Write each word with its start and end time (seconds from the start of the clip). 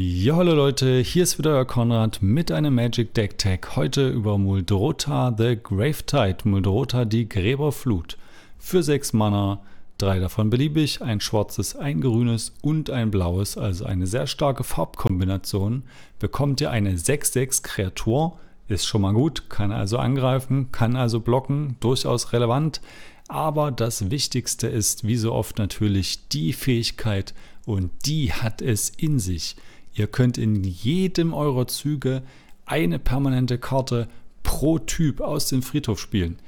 Ja, 0.00 0.36
hallo 0.36 0.54
Leute, 0.54 1.00
hier 1.00 1.24
ist 1.24 1.40
wieder 1.40 1.56
euer 1.56 1.64
Konrad 1.64 2.22
mit 2.22 2.52
einem 2.52 2.76
Magic 2.76 3.14
Deck 3.14 3.36
Tag. 3.36 3.74
Heute 3.74 4.08
über 4.08 4.38
Muldrota 4.38 5.34
the 5.36 5.58
Gravetide, 5.60 6.36
Muldrota 6.44 7.04
die 7.04 7.28
Gräberflut. 7.28 8.16
Für 8.58 8.84
6 8.84 9.12
Mana, 9.14 9.60
drei 9.98 10.20
davon 10.20 10.50
beliebig, 10.50 11.02
ein 11.02 11.20
schwarzes, 11.20 11.74
ein 11.74 12.00
grünes 12.00 12.54
und 12.62 12.90
ein 12.90 13.10
blaues, 13.10 13.58
also 13.58 13.86
eine 13.86 14.06
sehr 14.06 14.28
starke 14.28 14.62
Farbkombination. 14.62 15.82
Bekommt 16.20 16.60
ihr 16.60 16.70
eine 16.70 16.92
6-6 16.92 17.64
Kreatur, 17.64 18.38
ist 18.68 18.86
schon 18.86 19.02
mal 19.02 19.14
gut, 19.14 19.50
kann 19.50 19.72
also 19.72 19.98
angreifen, 19.98 20.70
kann 20.70 20.94
also 20.94 21.18
blocken, 21.18 21.74
durchaus 21.80 22.32
relevant. 22.32 22.80
Aber 23.26 23.72
das 23.72 24.12
Wichtigste 24.12 24.68
ist, 24.68 25.08
wie 25.08 25.16
so 25.16 25.32
oft 25.32 25.58
natürlich, 25.58 26.28
die 26.28 26.52
Fähigkeit 26.52 27.34
und 27.66 27.90
die 28.06 28.32
hat 28.32 28.62
es 28.62 28.90
in 28.90 29.18
sich. 29.18 29.56
Ihr 29.98 30.06
könnt 30.06 30.38
in 30.38 30.62
jedem 30.62 31.34
eurer 31.34 31.66
Züge 31.66 32.22
eine 32.66 33.00
permanente 33.00 33.58
Karte 33.58 34.06
pro 34.44 34.78
Typ 34.78 35.20
aus 35.20 35.48
dem 35.48 35.60
Friedhof 35.60 35.98
spielen. 35.98 36.38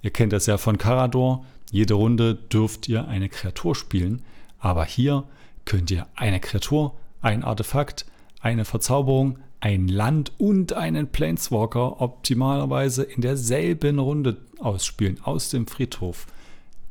Ihr 0.00 0.10
kennt 0.10 0.32
das 0.32 0.46
ja 0.46 0.58
von 0.58 0.78
Karador. 0.78 1.44
Jede 1.72 1.94
Runde 1.94 2.36
dürft 2.36 2.88
ihr 2.88 3.08
eine 3.08 3.28
Kreatur 3.28 3.74
spielen. 3.74 4.22
Aber 4.60 4.84
hier 4.84 5.24
könnt 5.64 5.90
ihr 5.90 6.06
eine 6.14 6.38
Kreatur, 6.38 6.94
ein 7.20 7.42
Artefakt, 7.42 8.06
eine 8.40 8.64
Verzauberung, 8.64 9.40
ein 9.58 9.88
Land 9.88 10.32
und 10.38 10.72
einen 10.72 11.08
Planeswalker 11.08 12.00
optimalerweise 12.00 13.02
in 13.02 13.22
derselben 13.22 13.98
Runde 13.98 14.36
ausspielen 14.60 15.18
aus 15.22 15.50
dem 15.50 15.66
Friedhof. 15.66 16.26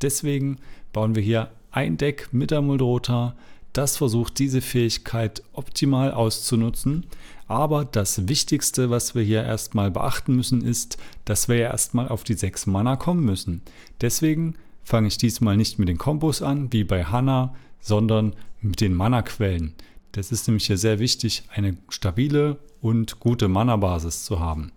Deswegen 0.02 0.58
bauen 0.92 1.14
wir 1.14 1.22
hier 1.22 1.50
ein 1.70 1.96
Deck 1.96 2.28
mit 2.32 2.50
der 2.50 2.60
Muldrota, 2.60 3.34
das 3.72 3.96
versucht 3.96 4.38
diese 4.38 4.60
Fähigkeit 4.60 5.42
optimal 5.52 6.12
auszunutzen. 6.12 7.06
Aber 7.46 7.84
das 7.84 8.28
Wichtigste, 8.28 8.90
was 8.90 9.14
wir 9.14 9.22
hier 9.22 9.42
erstmal 9.42 9.90
beachten 9.90 10.36
müssen, 10.36 10.62
ist, 10.62 10.98
dass 11.24 11.48
wir 11.48 11.56
ja 11.56 11.70
erstmal 11.70 12.08
auf 12.08 12.24
die 12.24 12.34
6 12.34 12.66
Mana 12.66 12.96
kommen 12.96 13.24
müssen. 13.24 13.62
Deswegen 14.00 14.54
fange 14.84 15.08
ich 15.08 15.18
diesmal 15.18 15.56
nicht 15.56 15.78
mit 15.78 15.88
den 15.88 15.98
Kombos 15.98 16.42
an, 16.42 16.72
wie 16.72 16.84
bei 16.84 17.04
Hanna, 17.04 17.54
sondern 17.80 18.34
mit 18.60 18.80
den 18.80 18.94
Mana-Quellen. 18.94 19.74
Das 20.12 20.32
ist 20.32 20.48
nämlich 20.48 20.66
hier 20.66 20.78
sehr 20.78 20.98
wichtig, 20.98 21.44
eine 21.54 21.76
stabile 21.88 22.58
und 22.80 23.20
gute 23.20 23.48
Mana-Basis 23.48 24.24
zu 24.24 24.40
haben. 24.40 24.72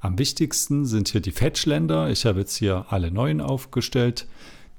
Am 0.00 0.18
wichtigsten 0.18 0.86
sind 0.86 1.08
hier 1.08 1.20
die 1.20 1.32
Fetchländer. 1.32 2.10
Ich 2.10 2.24
habe 2.24 2.40
jetzt 2.40 2.56
hier 2.56 2.86
alle 2.88 3.10
neuen 3.10 3.40
aufgestellt. 3.40 4.26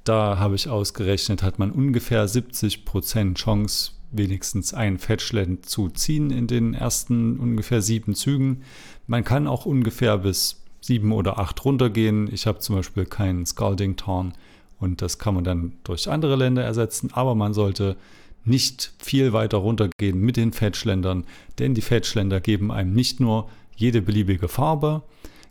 Da 0.09 0.39
habe 0.39 0.55
ich 0.55 0.67
ausgerechnet, 0.67 1.43
hat 1.43 1.59
man 1.59 1.69
ungefähr 1.69 2.27
70% 2.27 3.35
Chance, 3.35 3.91
wenigstens 4.09 4.73
ein 4.73 4.97
Fetchland 4.97 5.67
zu 5.67 5.87
ziehen 5.89 6.31
in 6.31 6.47
den 6.47 6.73
ersten 6.73 7.37
ungefähr 7.37 7.83
sieben 7.83 8.15
Zügen. 8.15 8.63
Man 9.05 9.23
kann 9.23 9.45
auch 9.45 9.67
ungefähr 9.67 10.17
bis 10.17 10.63
sieben 10.81 11.11
oder 11.11 11.37
acht 11.37 11.63
runtergehen. 11.63 12.27
Ich 12.33 12.47
habe 12.47 12.57
zum 12.57 12.77
Beispiel 12.77 13.05
keinen 13.05 13.45
Scalding 13.45 13.97
Town 13.97 14.33
und 14.79 15.03
das 15.03 15.19
kann 15.19 15.35
man 15.35 15.43
dann 15.43 15.73
durch 15.83 16.09
andere 16.09 16.37
Länder 16.37 16.63
ersetzen, 16.63 17.11
aber 17.13 17.35
man 17.35 17.53
sollte 17.53 17.95
nicht 18.45 18.93
viel 18.97 19.31
weiter 19.31 19.59
runtergehen 19.59 20.19
mit 20.19 20.37
den 20.37 20.53
Fetchländern, 20.53 21.23
denn 21.59 21.75
die 21.75 21.81
Fetchländer 21.81 22.41
geben 22.41 22.71
einem 22.71 22.93
nicht 22.93 23.19
nur 23.19 23.47
jede 23.75 24.01
beliebige 24.01 24.47
Farbe, 24.47 25.03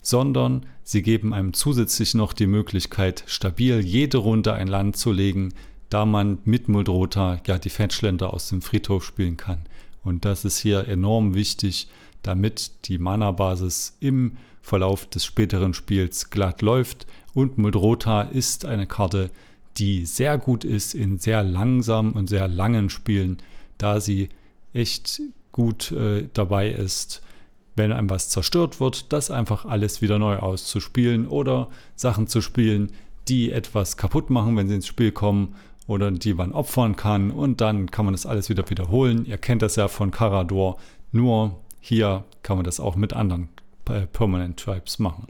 sondern 0.09 0.65
sie 0.85 1.03
geben 1.03 1.35
einem 1.35 1.53
zusätzlich 1.53 2.15
noch 2.15 2.33
die 2.33 2.47
Möglichkeit, 2.47 3.25
stabil 3.27 3.81
jede 3.81 4.17
Runde 4.17 4.55
ein 4.55 4.67
Land 4.67 4.97
zu 4.97 5.13
legen, 5.13 5.53
da 5.91 6.07
man 6.07 6.39
mit 6.45 6.67
Muldrota 6.67 7.43
ja 7.47 7.59
die 7.59 7.69
Fetchländer 7.69 8.33
aus 8.33 8.49
dem 8.49 8.63
Friedhof 8.63 9.05
spielen 9.05 9.37
kann. 9.37 9.67
Und 10.03 10.25
das 10.25 10.47
ist 10.47 10.57
hier 10.61 10.89
enorm 10.89 11.35
wichtig, 11.35 11.89
damit 12.23 12.87
die 12.87 12.97
Mana-Basis 12.97 13.99
im 14.01 14.39
Verlauf 14.63 15.05
des 15.05 15.27
späteren 15.27 15.75
Spiels 15.75 16.31
glatt 16.31 16.63
läuft. 16.63 17.07
Und 17.35 17.59
Muldrota 17.59 18.23
ist 18.23 18.65
eine 18.65 18.87
Karte, 18.87 19.31
die 19.77 20.07
sehr 20.07 20.39
gut 20.39 20.65
ist 20.65 20.95
in 20.95 21.19
sehr 21.19 21.43
langsamen 21.43 22.13
und 22.13 22.29
sehr 22.29 22.49
langen 22.49 22.89
Spielen, 22.89 23.37
da 23.77 24.01
sie 24.01 24.31
echt 24.73 25.21
gut 25.53 25.93
äh, 25.93 26.29
dabei 26.33 26.71
ist, 26.71 27.21
wenn 27.79 27.93
einem 27.93 28.11
was 28.11 28.29
zerstört 28.29 28.81
wird, 28.81 29.13
das 29.13 29.31
einfach 29.31 29.65
alles 29.65 30.03
wieder 30.03 30.19
neu 30.19 30.37
auszuspielen 30.37 31.27
oder 31.27 31.69
Sachen 31.97 32.27
zu 32.27 32.41
spielen, 32.43 32.93
die 33.29 33.53
etwas 33.53 33.97
kaputt 33.97 34.31
machen, 34.31 34.57
wenn 34.57 34.69
sie 34.69 34.75
ins 34.75 34.87
Spiel 34.87 35.13
kommen 35.13 35.55
oder 35.87 36.11
die 36.11 36.35
man 36.35 36.53
opfern 36.53 36.97
kann 36.97 37.31
und 37.31 37.61
dann 37.61 37.91
kann 37.91 38.05
man 38.05 38.13
das 38.13 38.27
alles 38.27 38.51
wieder 38.51 38.69
wiederholen. 38.69 39.25
Ihr 39.25 39.39
kennt 39.39 39.63
das 39.63 39.77
ja 39.77 39.89
von 39.89 40.11
Carador, 40.11 40.77
nur 41.13 41.57
hier 41.81 42.25
kann 42.43 42.59
man 42.59 42.65
das 42.65 42.81
auch 42.81 42.97
mit 42.97 43.15
anderen 43.15 43.49
äh, 43.89 44.07
Permanent 44.07 44.61
Tribes 44.61 44.99
machen. 44.99 45.29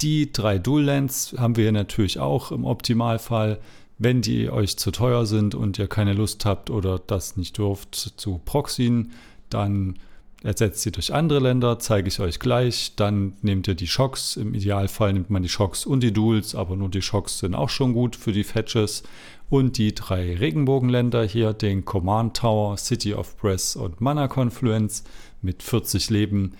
Die 0.00 0.32
drei 0.32 0.58
Dual 0.58 0.84
Lands 0.84 1.34
haben 1.38 1.56
wir 1.56 1.70
natürlich 1.70 2.18
auch 2.18 2.50
im 2.50 2.64
Optimalfall. 2.64 3.60
Wenn 3.98 4.20
die 4.20 4.50
euch 4.50 4.78
zu 4.78 4.90
teuer 4.90 5.26
sind 5.26 5.54
und 5.54 5.78
ihr 5.78 5.86
keine 5.86 6.14
Lust 6.14 6.44
habt 6.44 6.70
oder 6.70 6.98
das 6.98 7.36
nicht 7.36 7.58
dürft 7.58 7.94
zu 7.94 8.40
proxyen, 8.44 9.12
dann 9.48 9.98
ersetzt 10.42 10.82
sie 10.82 10.92
durch 10.92 11.12
andere 11.12 11.40
Länder, 11.40 11.78
zeige 11.78 12.08
ich 12.08 12.20
euch 12.20 12.38
gleich. 12.38 12.94
Dann 12.96 13.34
nehmt 13.42 13.68
ihr 13.68 13.74
die 13.74 13.86
Schocks. 13.86 14.36
Im 14.36 14.54
Idealfall 14.54 15.12
nimmt 15.12 15.30
man 15.30 15.42
die 15.42 15.48
Schocks 15.48 15.86
und 15.86 16.02
die 16.02 16.12
Duels, 16.12 16.54
aber 16.54 16.76
nur 16.76 16.88
die 16.88 17.02
Schocks 17.02 17.38
sind 17.38 17.54
auch 17.54 17.68
schon 17.68 17.92
gut 17.92 18.16
für 18.16 18.32
die 18.32 18.44
Fetches. 18.44 19.02
Und 19.48 19.78
die 19.78 19.94
drei 19.94 20.36
Regenbogenländer 20.36 21.24
hier, 21.24 21.52
den 21.52 21.84
Command 21.84 22.36
Tower, 22.38 22.76
City 22.76 23.14
of 23.14 23.36
Press 23.36 23.76
und 23.76 24.00
Mana 24.00 24.26
Confluence 24.26 25.04
mit 25.42 25.62
40 25.62 26.10
Leben 26.10 26.54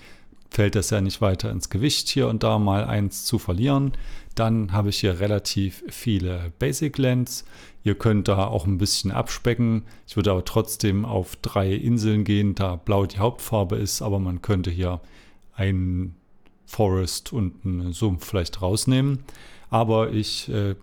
fällt 0.53 0.75
das 0.75 0.91
ja 0.91 1.01
nicht 1.01 1.23
weiter 1.23 1.51
ins 1.51 1.71
Gewicht, 1.71 2.09
hier 2.09 2.29
und 2.29 2.43
da 2.43 2.59
mal 2.59 2.85
eins 2.85 3.25
zu 3.25 3.39
verlieren. 3.39 3.93
Dann 4.35 4.73
habe 4.73 4.91
ich 4.91 5.01
hier 5.01 5.19
relativ 5.19 5.83
viele 5.89 6.53
Basic 6.59 6.99
Lands. 6.99 7.45
Ihr 7.85 7.95
könnt 7.95 8.29
da 8.29 8.47
auch 8.47 8.67
ein 8.67 8.79
bisschen 8.79 9.11
abspecken. 9.11 9.83
Ich 10.07 10.17
würde 10.17 10.31
aber 10.31 10.45
trotzdem 10.45 11.05
auf 11.05 11.37
drei 11.37 11.73
Inseln 11.73 12.25
gehen, 12.25 12.55
da 12.55 12.77
blau 12.77 13.07
die 13.07 13.19
Hauptfarbe 13.19 13.77
ist, 13.77 14.03
aber 14.03 14.19
man 14.19 14.41
könnte 14.43 14.71
hier 14.71 15.01
ein 15.55 16.15
Forest 16.65 17.33
und 17.33 17.65
einen 17.65 17.93
Sumpf 17.93 18.27
vielleicht 18.27 18.63
rausnehmen. 18.63 19.25
Aber 19.69 20.13
ich 20.13 20.49
äh, 20.49 20.77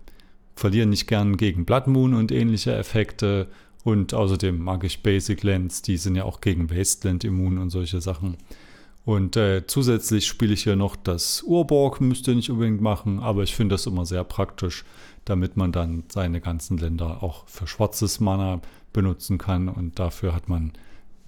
verliere 0.54 0.86
nicht 0.86 1.06
gern 1.06 1.36
gegen 1.36 1.64
Blood 1.64 1.86
Moon 1.86 2.14
und 2.14 2.32
ähnliche 2.32 2.74
Effekte. 2.74 3.48
Und 3.82 4.12
außerdem 4.12 4.58
mag 4.58 4.84
ich 4.84 5.02
Basic 5.02 5.42
Lands, 5.42 5.80
die 5.80 5.96
sind 5.96 6.14
ja 6.14 6.24
auch 6.24 6.42
gegen 6.42 6.70
Wasteland 6.70 7.24
immun 7.24 7.56
und 7.56 7.70
solche 7.70 8.00
Sachen. 8.02 8.36
Und 9.06 9.36
äh, 9.36 9.66
zusätzlich 9.66 10.26
spiele 10.26 10.52
ich 10.52 10.64
hier 10.64 10.76
noch 10.76 10.94
das 10.94 11.42
Urborg, 11.42 12.00
müsst 12.02 12.28
ihr 12.28 12.34
nicht 12.34 12.50
unbedingt 12.50 12.82
machen, 12.82 13.18
aber 13.18 13.42
ich 13.42 13.54
finde 13.54 13.74
das 13.74 13.86
immer 13.86 14.04
sehr 14.04 14.24
praktisch, 14.24 14.84
damit 15.30 15.56
man 15.56 15.72
dann 15.72 16.04
seine 16.08 16.40
ganzen 16.40 16.76
Länder 16.76 17.22
auch 17.22 17.46
für 17.46 17.66
schwarzes 17.66 18.20
Mana 18.20 18.60
benutzen 18.92 19.38
kann 19.38 19.68
und 19.68 19.98
dafür 19.98 20.34
hat 20.34 20.48
man 20.48 20.72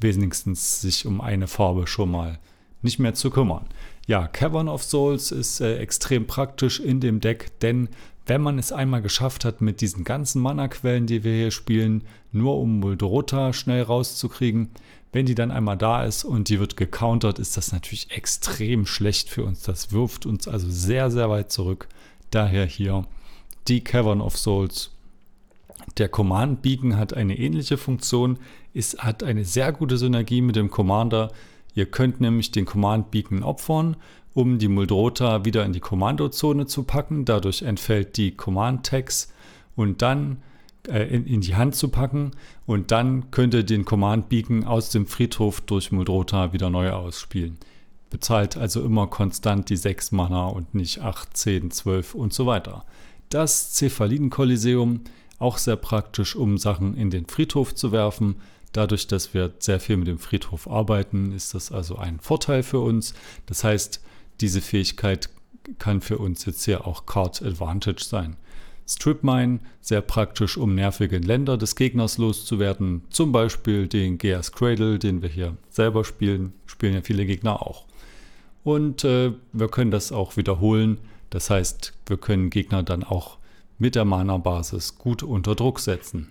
wenigstens 0.01 0.81
sich 0.81 1.07
um 1.07 1.21
eine 1.21 1.47
Farbe 1.47 1.87
schon 1.87 2.11
mal 2.11 2.39
nicht 2.83 2.99
mehr 2.99 3.15
zu 3.15 3.31
kümmern. 3.31 3.67
Ja, 4.09 4.27
Cavern 4.27 4.69
of 4.69 4.83
Souls 4.83 5.31
ist 5.31 5.61
äh, 5.61 5.79
extrem 5.79 6.27
praktisch 6.27 6.81
in 6.81 6.99
dem 6.99 7.21
Deck, 7.21 7.59
denn 7.61 7.89
wenn 8.27 8.41
man 8.41 8.59
es 8.59 8.73
einmal 8.73 9.03
geschafft 9.03 9.45
hat, 9.45 9.61
mit 9.61 9.81
diesen 9.81 10.03
ganzen 10.03 10.43
Mana-Quellen, 10.43 11.07
die 11.07 11.23
wir 11.23 11.35
hier 11.35 11.51
spielen, 11.53 12.03
nur 12.33 12.59
um 12.59 12.81
Muldrota 12.81 13.53
schnell 13.53 13.83
rauszukriegen, 13.83 14.71
wenn 15.13 15.27
die 15.27 15.35
dann 15.35 15.51
einmal 15.51 15.77
da 15.77 16.05
ist 16.05 16.25
und 16.25 16.49
die 16.49 16.59
wird 16.59 16.77
gecountert, 16.77 17.39
ist 17.39 17.57
das 17.57 17.73
natürlich 17.73 18.11
extrem 18.11 18.87
schlecht 18.87 19.29
für 19.29 19.45
uns. 19.45 19.63
Das 19.63 19.93
wirft 19.93 20.27
uns 20.27 20.49
also 20.49 20.69
sehr, 20.69 21.11
sehr 21.11 21.31
weit 21.31 21.53
zurück. 21.53 21.89
Daher 22.31 22.65
hier 22.65 23.05
die 23.69 23.83
Cavern 23.83 24.21
of 24.21 24.37
Souls. 24.37 24.91
Der 25.99 26.09
Command 26.09 26.63
Beacon 26.63 26.97
hat 26.97 27.15
eine 27.15 27.39
ähnliche 27.39 27.77
Funktion, 27.77 28.39
es 28.75 28.97
hat 28.99 29.23
eine 29.23 29.45
sehr 29.45 29.73
gute 29.73 29.97
Synergie 29.99 30.41
mit 30.41 30.57
dem 30.57 30.71
Commander. 30.71 31.33
Ihr 31.75 31.87
könnt 31.87 32.21
nämlich 32.21 32.53
den 32.53 32.65
Command 32.65 33.11
Beacon 33.11 33.43
opfern, 33.43 33.97
um 34.35 34.59
die 34.59 34.69
Muldrota 34.69 35.45
wieder 35.45 35.65
in 35.65 35.73
die 35.73 35.81
Kommandozone 35.81 36.67
zu 36.67 36.85
packen. 36.85 37.25
Dadurch 37.25 37.63
entfällt 37.63 38.17
die 38.17 38.33
Command 38.33 38.87
Tags 38.87 39.33
und 39.77 40.03
dann 40.03 40.39
äh, 40.89 41.05
in, 41.15 41.27
in, 41.27 41.41
die 41.41 41.55
Hand 41.55 41.75
zu 41.75 41.89
packen 41.89 42.33
und 42.67 42.91
dann 42.91 43.31
könnt 43.31 43.55
ihr 43.55 43.63
den 43.63 43.85
Command 43.85 44.29
Beacon 44.29 44.65
aus 44.65 44.91
dem 44.91 45.07
Friedhof 45.07 45.61
durch 45.61 45.93
Muldrota 45.93 46.53
wieder 46.53 46.71
neu 46.71 46.91
ausspielen. 46.91 47.59
Bezahlt 48.11 48.57
also 48.57 48.83
immer 48.83 49.07
konstant 49.07 49.71
die 49.71 49.77
6 49.77 50.13
Mana 50.13 50.47
und 50.47 50.75
nicht 50.75 51.01
8, 51.01 51.37
10, 51.37 51.71
12 51.71 52.15
und 52.15 52.33
so 52.33 52.47
weiter. 52.47 52.85
Das 53.33 53.73
Cephaliden-Kolosseum 53.73 55.01
auch 55.39 55.57
sehr 55.57 55.77
praktisch, 55.77 56.37
um 56.37 56.59
Sachen 56.59 56.95
in 56.99 57.09
den 57.09 57.25
Friedhof 57.25 57.75
zu 57.75 57.91
werfen. 57.91 58.37
Dadurch, 58.73 59.07
dass 59.07 59.33
wir 59.33 59.55
sehr 59.59 59.81
viel 59.81 59.97
mit 59.97 60.07
dem 60.07 60.19
Friedhof 60.19 60.69
arbeiten, 60.69 61.33
ist 61.33 61.55
das 61.55 61.73
also 61.73 61.97
ein 61.97 62.21
Vorteil 62.21 62.63
für 62.63 62.81
uns. 62.81 63.15
Das 63.47 63.65
heißt, 63.65 64.03
diese 64.43 64.61
Fähigkeit 64.61 65.31
kann 65.79 66.03
für 66.03 66.19
uns 66.19 66.45
jetzt 66.45 66.63
hier 66.67 66.87
auch 66.87 67.07
Card 67.07 67.41
Advantage 67.41 68.05
sein. 68.05 68.37
Strip 68.87 69.25
Mine, 69.25 69.61
sehr 69.81 70.03
praktisch, 70.03 70.59
um 70.59 70.75
nervige 70.75 71.17
Länder 71.17 71.57
des 71.57 71.75
Gegners 71.75 72.19
loszuwerden. 72.19 73.01
Zum 73.09 73.33
Beispiel 73.33 73.89
den 73.89 74.19
Geas 74.19 74.53
Cradle, 74.53 74.99
den 74.99 75.23
wir 75.23 75.31
hier 75.31 75.57
selber 75.71 76.05
spielen, 76.05 76.53
spielen 76.67 76.93
ja 76.93 77.01
viele 77.01 77.25
Gegner 77.25 77.63
auch. 77.63 77.87
Und 78.63 79.05
äh, 79.05 79.33
wir 79.55 79.69
können 79.69 79.91
das 79.91 80.13
auch 80.13 80.37
wiederholen. 80.37 80.99
Das 81.33 81.49
heißt, 81.49 81.95
wir 82.07 82.19
können 82.19 82.51
Gegner 82.51 82.83
dann 82.83 83.03
auch 83.03 83.39
mit 83.79 83.95
der 83.95 84.05
Mana-Basis 84.05 84.99
gut 84.99 85.23
unter 85.23 85.55
Druck 85.55 85.81
setzen. 85.81 86.29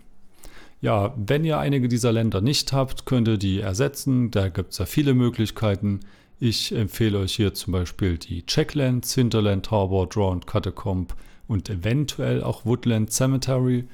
Ja, 0.79 1.15
wenn 1.17 1.43
ihr 1.43 1.57
einige 1.57 1.87
dieser 1.87 2.11
Länder 2.11 2.39
nicht 2.39 2.71
habt, 2.71 3.07
könnt 3.07 3.27
ihr 3.27 3.37
die 3.37 3.59
ersetzen. 3.59 4.29
Da 4.29 4.49
gibt 4.49 4.73
es 4.73 4.77
ja 4.77 4.85
viele 4.85 5.15
Möglichkeiten. 5.15 6.01
Ich 6.39 6.71
empfehle 6.71 7.17
euch 7.17 7.33
hier 7.33 7.55
zum 7.55 7.73
Beispiel 7.73 8.19
die 8.19 8.45
Checklands, 8.45 9.15
Hinterland 9.15 9.71
Harbor, 9.71 10.07
Drowned 10.07 10.45
Catacomb 10.45 11.15
und 11.47 11.67
eventuell 11.67 12.43
auch 12.43 12.63
Woodland 12.63 13.11
Cemetery. 13.11 13.85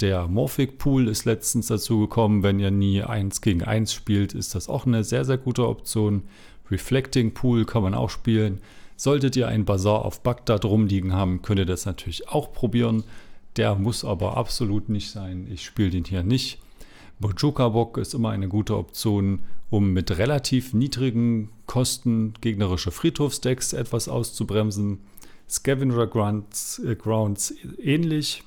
Der 0.00 0.28
Morphic 0.28 0.76
Pool 0.76 1.08
ist 1.08 1.24
letztens 1.24 1.68
dazu 1.68 2.00
gekommen. 2.00 2.42
Wenn 2.42 2.60
ihr 2.60 2.70
nie 2.70 3.02
1 3.02 3.40
gegen 3.40 3.62
1 3.62 3.94
spielt, 3.94 4.34
ist 4.34 4.54
das 4.54 4.68
auch 4.68 4.84
eine 4.84 5.02
sehr, 5.02 5.24
sehr 5.24 5.38
gute 5.38 5.66
Option. 5.66 6.24
Reflecting 6.70 7.32
Pool 7.32 7.64
kann 7.64 7.82
man 7.82 7.94
auch 7.94 8.10
spielen. 8.10 8.60
Solltet 9.02 9.34
ihr 9.34 9.48
ein 9.48 9.64
Bazar 9.64 10.04
auf 10.04 10.20
Bagdad 10.20 10.64
rumliegen 10.64 11.12
haben, 11.12 11.42
könnt 11.42 11.58
ihr 11.58 11.66
das 11.66 11.86
natürlich 11.86 12.28
auch 12.28 12.52
probieren. 12.52 13.02
Der 13.56 13.74
muss 13.74 14.04
aber 14.04 14.36
absolut 14.36 14.88
nicht 14.88 15.10
sein. 15.10 15.48
Ich 15.50 15.64
spiele 15.64 15.90
den 15.90 16.04
hier 16.04 16.22
nicht. 16.22 16.60
Bojuka 17.18 17.70
Bock 17.70 17.98
ist 17.98 18.14
immer 18.14 18.30
eine 18.30 18.46
gute 18.46 18.76
Option, 18.76 19.40
um 19.70 19.92
mit 19.92 20.16
relativ 20.18 20.72
niedrigen 20.72 21.48
Kosten 21.66 22.34
gegnerische 22.40 22.92
Friedhofsdecks 22.92 23.72
etwas 23.72 24.08
auszubremsen. 24.08 25.00
Scavenger 25.50 26.06
Grounds, 26.06 26.78
äh, 26.86 26.94
Grounds 26.94 27.52
ähnlich. 27.82 28.44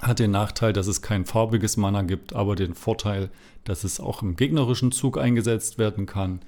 Hat 0.00 0.18
den 0.18 0.32
Nachteil, 0.32 0.72
dass 0.72 0.88
es 0.88 1.02
kein 1.02 1.24
farbiges 1.24 1.76
Mana 1.76 2.02
gibt, 2.02 2.32
aber 2.32 2.56
den 2.56 2.74
Vorteil, 2.74 3.30
dass 3.62 3.84
es 3.84 4.00
auch 4.00 4.22
im 4.22 4.34
gegnerischen 4.34 4.90
Zug 4.90 5.18
eingesetzt 5.18 5.78
werden 5.78 6.06
kann. 6.06 6.40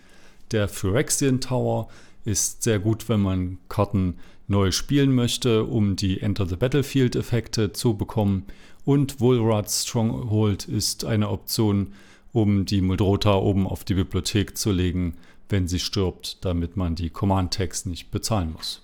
Der 0.51 0.67
Phyrexian 0.67 1.41
Tower 1.41 1.87
ist 2.25 2.63
sehr 2.63 2.79
gut, 2.79 3.09
wenn 3.09 3.21
man 3.21 3.59
Karten 3.69 4.17
neu 4.47 4.73
spielen 4.73 5.15
möchte, 5.15 5.65
um 5.65 5.97
die 5.97 6.21
Enter 6.21 6.47
the 6.47 6.57
Battlefield 6.57 7.17
Effekte 7.17 7.73
zu 7.73 7.95
bekommen. 7.95 8.45
Und 8.85 9.21
Woolrad's 9.21 9.87
Stronghold 9.87 10.67
ist 10.67 11.05
eine 11.05 11.29
Option, 11.29 11.93
um 12.33 12.65
die 12.65 12.81
Muldrota 12.81 13.35
oben 13.35 13.67
auf 13.67 13.85
die 13.85 13.95
Bibliothek 13.95 14.57
zu 14.57 14.73
legen, 14.73 15.15
wenn 15.49 15.69
sie 15.69 15.79
stirbt, 15.79 16.45
damit 16.45 16.77
man 16.77 16.95
die 16.95 17.11
Command-Tags 17.11 17.87
nicht 17.87 18.11
bezahlen 18.11 18.53
muss. 18.53 18.83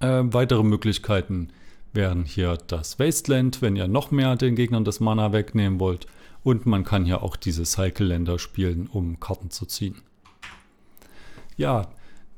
Äh, 0.00 0.22
weitere 0.24 0.62
Möglichkeiten 0.62 1.48
wären 1.92 2.24
hier 2.24 2.56
das 2.66 2.98
Wasteland, 2.98 3.62
wenn 3.62 3.76
ihr 3.76 3.88
noch 3.88 4.10
mehr 4.10 4.36
den 4.36 4.56
Gegnern 4.56 4.84
das 4.84 5.00
Mana 5.00 5.32
wegnehmen 5.32 5.78
wollt. 5.78 6.06
Und 6.42 6.66
man 6.66 6.84
kann 6.84 7.04
hier 7.04 7.22
auch 7.22 7.36
diese 7.36 7.64
Cycle-Länder 7.64 8.38
spielen, 8.38 8.88
um 8.88 9.20
Karten 9.20 9.50
zu 9.50 9.66
ziehen. 9.66 10.02
Ja, 11.56 11.88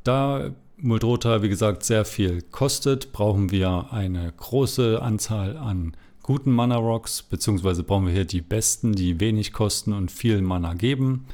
da 0.04 0.50
Muldrota, 0.76 1.42
wie 1.42 1.48
gesagt, 1.48 1.82
sehr 1.82 2.04
viel 2.04 2.42
kostet, 2.42 3.12
brauchen 3.12 3.50
wir 3.50 3.92
eine 3.92 4.32
große 4.36 5.00
Anzahl 5.00 5.56
an 5.56 5.96
guten 6.22 6.52
Mana 6.52 6.76
Rocks, 6.76 7.22
beziehungsweise 7.22 7.82
brauchen 7.82 8.06
wir 8.06 8.12
hier 8.12 8.24
die 8.24 8.40
besten, 8.40 8.92
die 8.92 9.20
wenig 9.20 9.52
kosten 9.52 9.92
und 9.92 10.10
viel 10.10 10.42
Mana 10.42 10.74
geben. 10.74 11.26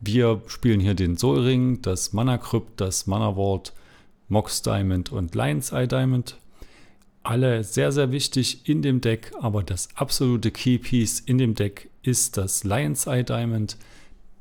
Wir 0.00 0.42
spielen 0.46 0.80
hier 0.80 0.94
den 0.94 1.16
Soul 1.16 1.40
Ring, 1.40 1.82
das 1.82 2.12
Mana 2.12 2.38
Crypt, 2.38 2.80
das 2.80 3.06
Mana 3.06 3.34
Vault, 3.34 3.72
Mox 4.28 4.62
Diamond 4.62 5.12
und 5.12 5.34
Lion's 5.34 5.72
Eye 5.72 5.88
Diamond. 5.88 6.36
Alle 7.22 7.64
sehr, 7.64 7.90
sehr 7.90 8.12
wichtig 8.12 8.68
in 8.68 8.82
dem 8.82 9.00
Deck, 9.00 9.32
aber 9.40 9.62
das 9.62 9.88
absolute 9.94 10.50
Keypiece 10.50 11.20
in 11.20 11.38
dem 11.38 11.54
Deck 11.54 11.88
ist 12.02 12.36
das 12.36 12.64
Lion's 12.64 13.06
Eye 13.06 13.24
Diamond. 13.24 13.78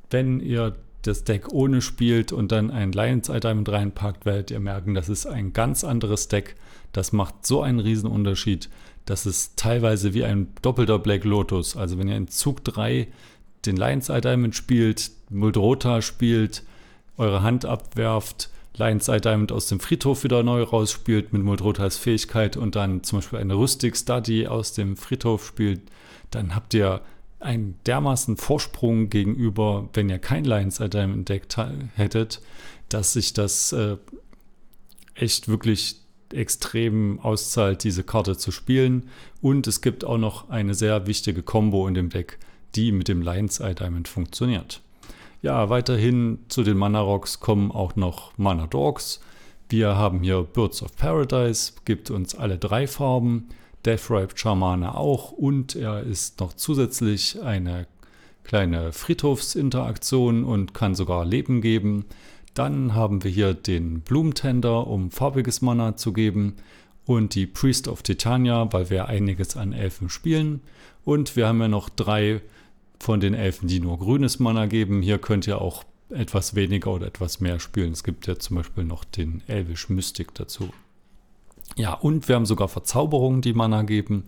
Wenn 0.09 0.41
ihr 0.41 0.75
das 1.03 1.23
Deck 1.23 1.51
ohne 1.51 1.81
spielt 1.81 2.31
und 2.31 2.51
dann 2.51 2.71
ein 2.71 2.91
Lions 2.91 3.29
Eye 3.29 3.39
Diamond 3.39 3.69
reinpackt, 3.69 4.25
werdet 4.25 4.51
ihr 4.51 4.59
merken, 4.59 4.93
das 4.93 5.09
ist 5.09 5.25
ein 5.25 5.53
ganz 5.53 5.83
anderes 5.83 6.27
Deck. 6.27 6.55
Das 6.91 7.11
macht 7.11 7.45
so 7.45 7.61
einen 7.61 7.79
Riesenunterschied. 7.79 8.69
Das 9.05 9.25
ist 9.25 9.57
teilweise 9.57 10.13
wie 10.13 10.23
ein 10.23 10.47
doppelter 10.61 10.99
Black 10.99 11.23
Lotus. 11.23 11.75
Also 11.75 11.97
wenn 11.97 12.07
ihr 12.07 12.17
in 12.17 12.27
Zug 12.27 12.63
3 12.63 13.07
den 13.65 13.75
Lions 13.75 14.09
Eye 14.09 14.21
Diamond 14.21 14.55
spielt, 14.55 15.11
Muldrota 15.29 16.01
spielt, 16.01 16.63
eure 17.17 17.43
Hand 17.43 17.65
abwerft, 17.65 18.49
Lions 18.75 19.07
Eye 19.07 19.21
Diamond 19.21 19.51
aus 19.51 19.67
dem 19.67 19.79
Friedhof 19.79 20.23
wieder 20.23 20.41
neu 20.41 20.63
rausspielt 20.63 21.31
mit 21.31 21.43
Muldrotas 21.43 21.97
Fähigkeit 21.97 22.57
und 22.57 22.75
dann 22.75 23.03
zum 23.03 23.19
Beispiel 23.19 23.39
eine 23.39 23.53
Rustic 23.53 23.95
Study 23.95 24.47
aus 24.47 24.73
dem 24.73 24.97
Friedhof 24.97 25.45
spielt, 25.45 25.81
dann 26.31 26.55
habt 26.55 26.73
ihr 26.73 27.01
einen 27.43 27.79
dermaßen 27.85 28.37
Vorsprung 28.37 29.09
gegenüber, 29.09 29.89
wenn 29.93 30.09
ihr 30.09 30.19
kein 30.19 30.45
Lions 30.45 30.79
Item 30.79 31.13
entdeckt 31.13 31.57
hättet, 31.95 32.41
dass 32.89 33.13
sich 33.13 33.33
das 33.33 33.71
äh, 33.73 33.97
echt 35.15 35.47
wirklich 35.47 35.97
extrem 36.31 37.19
auszahlt, 37.19 37.83
diese 37.83 38.03
Karte 38.03 38.37
zu 38.37 38.51
spielen. 38.51 39.09
Und 39.41 39.67
es 39.67 39.81
gibt 39.81 40.03
auch 40.03 40.17
noch 40.17 40.49
eine 40.49 40.73
sehr 40.73 41.07
wichtige 41.07 41.43
Combo 41.43 41.87
in 41.87 41.93
dem 41.93 42.09
Deck, 42.09 42.39
die 42.75 42.91
mit 42.91 43.07
dem 43.07 43.21
Lions 43.21 43.59
Eye 43.59 43.75
Diamond 43.75 44.07
funktioniert. 44.07 44.81
Ja, 45.41 45.69
weiterhin 45.69 46.39
zu 46.47 46.63
den 46.63 46.77
Mana 46.77 47.01
Rocks 47.01 47.39
kommen 47.39 47.71
auch 47.71 47.95
noch 47.95 48.37
Mana 48.37 48.65
Dogs. 48.65 49.19
Wir 49.69 49.95
haben 49.95 50.21
hier 50.23 50.43
Birds 50.43 50.81
of 50.81 50.95
Paradise, 50.95 51.73
gibt 51.85 52.09
uns 52.09 52.35
alle 52.35 52.57
drei 52.57 52.87
Farben. 52.87 53.49
Deathripe 53.85 54.37
Charmane 54.37 54.95
auch 54.95 55.31
und 55.31 55.75
er 55.75 56.01
ist 56.03 56.39
noch 56.39 56.53
zusätzlich 56.53 57.41
eine 57.41 57.87
kleine 58.43 58.91
Friedhofsinteraktion 58.91 60.43
und 60.43 60.73
kann 60.73 60.95
sogar 60.95 61.25
Leben 61.25 61.61
geben. 61.61 62.05
Dann 62.53 62.93
haben 62.93 63.23
wir 63.23 63.31
hier 63.31 63.53
den 63.53 64.01
Blumentender, 64.01 64.87
um 64.87 65.11
farbiges 65.11 65.61
Mana 65.61 65.95
zu 65.95 66.13
geben 66.13 66.55
und 67.05 67.35
die 67.35 67.47
Priest 67.47 67.87
of 67.87 68.03
Titania, 68.03 68.71
weil 68.71 68.89
wir 68.89 69.07
einiges 69.07 69.57
an 69.57 69.73
Elfen 69.73 70.09
spielen. 70.09 70.61
Und 71.03 71.35
wir 71.35 71.47
haben 71.47 71.61
ja 71.61 71.67
noch 71.67 71.89
drei 71.89 72.41
von 72.99 73.19
den 73.19 73.33
Elfen, 73.33 73.67
die 73.67 73.79
nur 73.79 73.99
grünes 73.99 74.39
Mana 74.39 74.67
geben. 74.67 75.01
Hier 75.01 75.17
könnt 75.17 75.47
ihr 75.47 75.59
auch 75.61 75.83
etwas 76.09 76.55
weniger 76.55 76.91
oder 76.91 77.07
etwas 77.07 77.41
mehr 77.41 77.59
spielen. 77.59 77.91
Es 77.91 78.03
gibt 78.03 78.27
ja 78.27 78.37
zum 78.37 78.57
Beispiel 78.57 78.83
noch 78.83 79.03
den 79.03 79.41
Elvish 79.47 79.89
Mystic 79.89 80.33
dazu. 80.35 80.69
Ja, 81.75 81.93
und 81.93 82.27
wir 82.27 82.35
haben 82.35 82.45
sogar 82.45 82.67
Verzauberungen, 82.67 83.41
die 83.41 83.53
Mana 83.53 83.83
geben. 83.83 84.25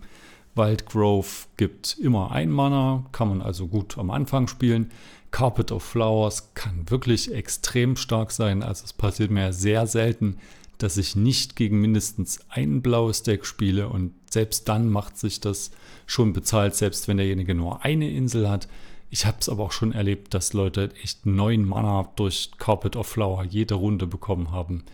Wildgrove 0.54 1.46
gibt 1.56 1.98
immer 1.98 2.32
ein 2.32 2.50
Mana, 2.50 3.04
kann 3.12 3.28
man 3.28 3.42
also 3.42 3.68
gut 3.68 3.98
am 3.98 4.10
Anfang 4.10 4.48
spielen. 4.48 4.90
Carpet 5.30 5.70
of 5.70 5.82
Flowers 5.82 6.54
kann 6.54 6.88
wirklich 6.90 7.32
extrem 7.32 7.96
stark 7.96 8.32
sein. 8.32 8.62
Also 8.62 8.84
es 8.84 8.92
passiert 8.92 9.30
mir 9.30 9.52
sehr 9.52 9.86
selten, 9.86 10.38
dass 10.78 10.96
ich 10.96 11.14
nicht 11.14 11.56
gegen 11.56 11.80
mindestens 11.80 12.40
ein 12.48 12.82
blaues 12.82 13.22
Deck 13.22 13.44
spiele 13.44 13.88
und 13.88 14.12
selbst 14.30 14.68
dann 14.68 14.88
macht 14.88 15.18
sich 15.18 15.40
das 15.40 15.70
schon 16.06 16.32
bezahlt, 16.32 16.74
selbst 16.74 17.06
wenn 17.06 17.18
derjenige 17.18 17.54
nur 17.54 17.84
eine 17.84 18.10
Insel 18.10 18.48
hat. 18.48 18.68
Ich 19.10 19.24
habe 19.24 19.38
es 19.40 19.48
aber 19.48 19.64
auch 19.64 19.72
schon 19.72 19.92
erlebt, 19.92 20.34
dass 20.34 20.52
Leute 20.52 20.90
echt 21.02 21.26
neun 21.26 21.64
Mana 21.64 22.08
durch 22.16 22.50
Carpet 22.58 22.96
of 22.96 23.06
Flower 23.06 23.44
jede 23.44 23.74
Runde 23.74 24.06
bekommen 24.06 24.50
haben 24.50 24.84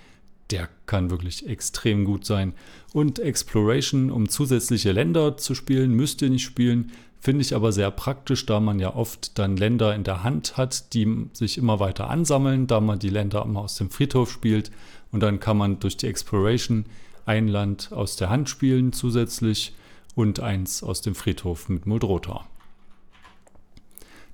der 0.51 0.69
kann 0.87 1.11
wirklich 1.11 1.47
extrem 1.47 2.05
gut 2.05 2.25
sein. 2.25 2.55
Und 2.93 3.19
Exploration, 3.19 4.11
um 4.11 4.29
zusätzliche 4.29 4.93
Länder 4.93 5.37
zu 5.37 5.55
spielen, 5.55 5.93
müsst 5.93 6.23
ihr 6.23 6.31
nicht 6.31 6.45
spielen. 6.45 6.93
Finde 7.21 7.43
ich 7.43 7.55
aber 7.55 7.73
sehr 7.73 7.91
praktisch, 7.91 8.47
da 8.47 8.61
man 8.61 8.81
ja 8.81 8.95
oft 8.95 9.39
dann 9.39 9.57
Länder 9.57 9.95
in 9.95 10.05
der 10.05 10.25
Hand 10.25 10.57
hat, 10.57 10.93
die 10.93 11.27
sich 11.33 11.57
immer 11.57 11.79
weiter 11.79 12.11
ansammeln, 12.11 12.67
da 12.67 12.81
man 12.81 12.99
die 12.99 13.11
Länder 13.11 13.45
immer 13.45 13.61
aus 13.61 13.77
dem 13.77 13.91
Friedhof 13.91 14.31
spielt. 14.31 14.71
Und 15.13 15.23
dann 15.23 15.41
kann 15.41 15.57
man 15.57 15.79
durch 15.79 15.97
die 15.97 16.09
Exploration 16.09 16.85
ein 17.25 17.49
Land 17.49 17.93
aus 17.93 18.17
der 18.17 18.29
Hand 18.29 18.49
spielen 18.49 18.93
zusätzlich 18.93 19.75
und 20.15 20.41
eins 20.41 20.83
aus 20.83 21.01
dem 21.01 21.15
Friedhof 21.15 21.69
mit 21.69 21.87
Muldrota. 21.87 22.45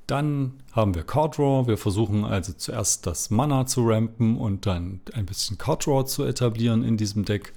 Dann 0.08 0.54
haben 0.72 0.94
wir 0.94 1.02
Card 1.02 1.36
Draw. 1.36 1.68
Wir 1.68 1.76
versuchen 1.76 2.24
also 2.24 2.54
zuerst 2.54 3.06
das 3.06 3.28
Mana 3.28 3.66
zu 3.66 3.86
rampen 3.86 4.38
und 4.38 4.64
dann 4.64 5.00
ein 5.12 5.26
bisschen 5.26 5.58
Card 5.58 5.86
Draw 5.86 6.04
zu 6.06 6.24
etablieren 6.24 6.82
in 6.82 6.96
diesem 6.96 7.26
Deck. 7.26 7.52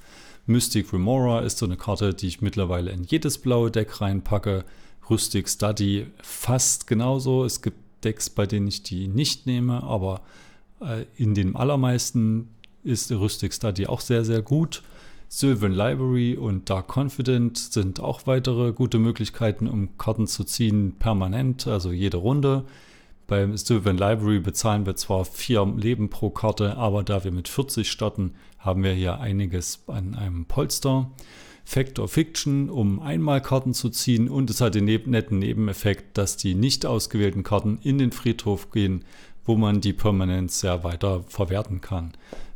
Mystic 0.48 0.91
Remora 0.91 1.39
ist 1.39 1.60
so 1.60 1.65
eine 1.65 1.77
Karte, 1.77 2.13
die 2.13 2.27
ich 2.27 2.41
mittlerweile 2.41 2.91
in 2.91 3.05
jedes 3.05 3.38
blaue 3.38 3.72
Deck 3.72 4.01
reinpacke. 4.01 4.65
Rustic 5.10 5.48
Study 5.48 6.08
fast 6.22 6.88
genauso. 6.88 7.46
Es 7.46 7.62
gibt 7.62 7.77
Decks, 8.03 8.29
bei 8.29 8.46
denen 8.46 8.67
ich 8.67 8.84
die 8.84 9.08
nicht 9.08 9.46
nehme, 9.46 9.84
aber 9.84 10.20
äh, 10.81 11.05
in 11.15 11.34
den 11.34 11.55
allermeisten 11.55 12.50
ist 12.84 13.13
Rustic 13.13 13.53
Study 13.53 13.88
auch 13.88 14.01
sehr, 14.01 14.25
sehr 14.25 14.41
gut. 14.41 14.84
Sylvan 15.33 15.71
Library 15.71 16.35
und 16.35 16.69
Dark 16.69 16.89
Confident 16.97 17.57
sind 17.57 18.01
auch 18.01 18.27
weitere 18.27 18.73
gute 18.73 19.00
Möglichkeiten, 19.00 19.65
um 19.69 19.97
Karten 19.97 20.27
zu 20.27 20.43
ziehen, 20.43 20.97
permanent, 21.00 21.67
also 21.67 21.93
jede 21.93 22.17
Runde. 22.17 22.65
Beim 23.27 23.55
Sylvan 23.55 23.97
Library 23.97 24.41
bezahlen 24.41 24.85
wir 24.85 24.97
zwar 24.97 25.23
vier 25.23 25.65
Leben 25.77 26.09
pro 26.09 26.31
Karte, 26.31 26.75
aber 26.75 27.03
da 27.03 27.23
wir 27.23 27.31
mit 27.31 27.47
40 27.47 27.89
starten, 27.89 28.33
haben 28.59 28.83
wir 28.83 28.91
hier 28.91 29.21
einiges 29.21 29.85
an 29.88 30.15
einem 30.15 30.47
Polster. 30.47 31.09
Fact 31.63 31.97
or 32.00 32.09
Fiction, 32.09 32.69
um 32.69 33.00
einmal 33.00 33.41
Karten 33.41 33.73
zu 33.73 33.89
ziehen 33.89 34.27
und 34.27 34.50
es 34.50 34.59
hat 34.59 34.75
den 34.75 34.83
netten 34.83 35.39
Nebeneffekt, 35.39 36.17
dass 36.17 36.35
die 36.35 36.55
nicht 36.55 36.85
ausgewählten 36.85 37.43
Karten 37.43 37.79
in 37.81 38.00
den 38.00 38.11
Friedhof 38.11 38.69
gehen, 38.71 39.05
wo 39.45 39.55
man 39.55 39.79
die 39.79 39.93
Permanents 39.93 40.61
ja 40.61 40.83
weiter 40.83 41.23
verwerten 41.29 41.79
kann. 41.79 42.11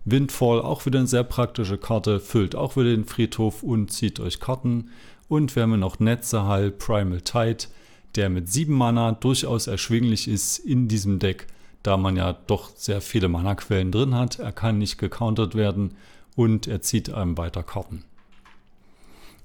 Windfall, 0.06 0.62
auch 0.62 0.86
wieder 0.86 1.00
eine 1.00 1.08
sehr 1.08 1.24
praktische 1.24 1.80
Karte, 1.80 2.20
füllt 2.20 2.56
auch 2.56 2.76
wieder 2.76 2.92
den 2.92 3.06
Friedhof 3.06 3.64
und 3.64 3.92
zieht 3.92 4.20
euch 4.20 4.40
Karten. 4.40 4.92
Und 5.28 5.56
wir 5.56 5.64
haben 5.64 5.80
noch 5.80 6.00
Netzerhall 6.00 6.70
Primal 6.70 7.22
Tide, 7.22 7.66
der 8.14 8.30
mit 8.30 8.48
7 8.48 8.74
Mana 8.74 9.14
durchaus 9.14 9.66
erschwinglich 9.66 10.28
ist 10.28 10.60
in 10.60 10.88
diesem 10.88 11.18
Deck, 11.18 11.48
da 11.82 11.98
man 11.98 12.16
ja 12.16 12.34
doch 12.34 12.70
sehr 12.76 13.02
viele 13.02 13.30
Mana-Quellen 13.30 13.92
drin 13.92 14.14
hat. 14.14 14.38
Er 14.38 14.52
kann 14.52 14.78
nicht 14.78 15.00
gecountert 15.00 15.56
werden 15.56 15.96
und 16.36 16.68
er 16.68 16.82
zieht 16.82 17.12
einem 17.12 17.36
weiter 17.38 17.64
Karten. 17.64 18.04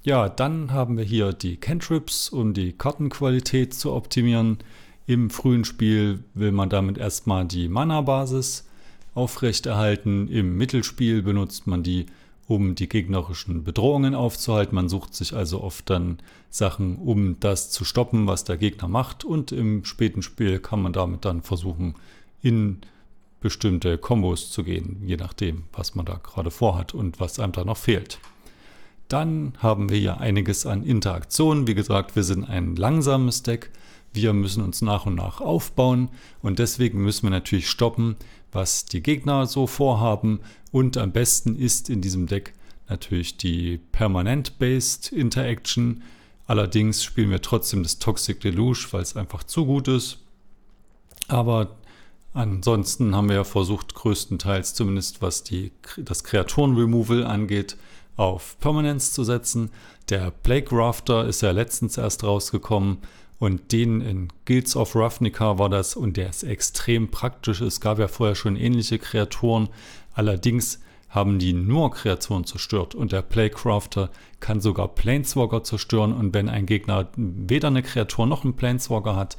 Ja, 0.03 0.29
dann 0.29 0.73
haben 0.73 0.99
wir 0.99 1.05
hier 1.05 1.33
die 1.33 1.57
Cantrips, 1.57 2.29
um 2.29 2.53
die 2.53 2.73
Kartenqualität 2.73 3.73
zu 3.73 3.93
optimieren. 3.93 4.59
Im 5.07 5.31
frühen 5.31 5.65
Spiel 5.65 6.23
will 6.35 6.53
man 6.53 6.69
damit 6.69 6.99
erstmal 6.99 7.47
die 7.47 7.69
Mana-Basis 7.69 8.67
aufrechterhalten. 9.15 10.29
Im 10.29 10.57
Mittelspiel 10.57 11.23
benutzt 11.23 11.67
man 11.67 11.83
die, 11.83 12.07
um 12.47 12.75
die 12.75 12.89
gegnerischen 12.89 13.65
Bedrohungen 13.65 14.15
aufzuhalten. 14.15 14.75
Man 14.75 14.89
sucht 14.89 15.15
sich 15.15 15.35
also 15.35 15.63
oft 15.63 15.89
dann 15.89 16.19
Sachen, 16.49 16.97
um 16.97 17.39
das 17.41 17.71
zu 17.71 17.85
stoppen, 17.85 18.27
was 18.27 18.45
der 18.45 18.57
Gegner 18.57 18.89
macht. 18.89 19.25
Und 19.25 19.53
im 19.53 19.85
späten 19.85 20.23
Spiel 20.23 20.59
kann 20.59 20.83
man 20.83 20.93
damit 20.93 21.25
dann 21.25 21.43
versuchen, 21.43 21.95
in 22.43 22.79
bestimmte 23.41 23.99
Kombos 23.99 24.51
zu 24.51 24.65
gehen, 24.65 25.03
je 25.05 25.17
nachdem, 25.17 25.65
was 25.73 25.95
man 25.95 26.05
da 26.05 26.21
gerade 26.23 26.51
vorhat 26.51 26.95
und 26.95 27.21
was 27.21 27.39
einem 27.39 27.53
da 27.53 27.65
noch 27.65 27.77
fehlt. 27.77 28.19
Dann 29.09 29.55
haben 29.59 29.89
wir 29.89 29.99
hier 29.99 30.21
einiges 30.21 30.67
an 30.67 30.85
Interaktionen. 30.85 31.67
Wie 31.67 31.75
gesagt, 31.75 32.15
wir 32.15 32.23
sind 32.23 32.45
ein 32.45 32.77
langsames 32.77 33.43
Deck. 33.43 33.71
Wir 34.13 34.33
müssen 34.33 34.63
uns 34.63 34.83
nach 34.83 35.07
und 35.07 35.15
nach 35.15 35.41
aufbauen 35.41 36.09
und 36.43 36.59
deswegen 36.59 37.03
müssen 37.03 37.27
wir 37.27 37.31
natürlich 37.31 37.69
stoppen, 37.71 38.17
was 38.53 38.85
die 38.85 39.03
Gegner 39.03 39.47
so 39.47 39.67
vorhaben. 39.67 40.41
Und 40.73 40.97
am 40.97 41.13
besten 41.13 41.57
ist 41.57 41.91
in 41.91 42.01
diesem 42.01 42.27
Deck 42.27 42.55
natürlich 42.89 43.37
die 43.37 43.79
Permanent-Based 43.93 45.13
Interaction. 45.13 46.03
Allerdings 46.47 47.05
spielen 47.05 47.31
wir 47.31 47.43
trotzdem 47.43 47.83
das 47.83 47.99
Toxic 47.99 48.41
Deluge, 48.41 48.89
weil 48.91 49.03
es 49.03 49.17
einfach 49.17 49.45
zu 49.45 49.67
gut 49.67 49.89
ist. 49.89 50.19
Aber 51.29 51.77
ansonsten 52.35 53.15
haben 53.15 53.29
wir 53.29 53.37
ja 53.37 53.45
versucht, 53.45 53.95
größtenteils 53.95 54.75
zumindest 54.75 55.23
was 55.23 55.45
die, 55.45 55.73
das 55.97 56.25
Kreaturen-Removal 56.25 57.25
angeht, 57.25 57.77
auf 58.17 58.59
Permanence 58.59 59.13
zu 59.13 59.25
setzen. 59.25 59.71
Der 60.09 60.31
Plague 60.31 60.77
Rafter 60.77 61.27
ist 61.27 61.41
ja 61.41 61.53
letztens 61.53 61.97
erst 61.97 62.25
rausgekommen. 62.25 62.99
Und 63.41 63.73
den 63.73 64.03
in 64.03 64.29
Guilds 64.45 64.77
of 64.77 64.95
Ravnica 64.95 65.59
war 65.59 65.71
das 65.71 65.97
und 65.97 66.19
der 66.19 66.29
ist 66.29 66.43
extrem 66.43 67.11
praktisch. 67.11 67.63
Es 67.63 67.81
gab 67.81 67.99
ja 67.99 68.07
vorher 68.07 68.35
schon 68.35 68.55
ähnliche 68.55 68.99
Kreaturen. 68.99 69.71
Allerdings 70.13 70.81
haben 71.09 71.39
die 71.39 71.55
nur 71.55 71.91
Kreaturen 71.91 72.45
zerstört 72.45 72.95
und 72.95 73.13
der 73.13 73.23
Playcrafter 73.23 74.11
kann 74.41 74.61
sogar 74.61 74.89
Planeswalker 74.89 75.65
zerstören 75.65 76.13
und 76.13 76.35
wenn 76.35 76.51
ein 76.51 76.67
Gegner 76.67 77.09
weder 77.17 77.69
eine 77.69 77.83
Kreatur 77.83 78.27
noch 78.27 78.45
einen 78.45 78.57
Planeswalker 78.57 79.17
hat, 79.17 79.39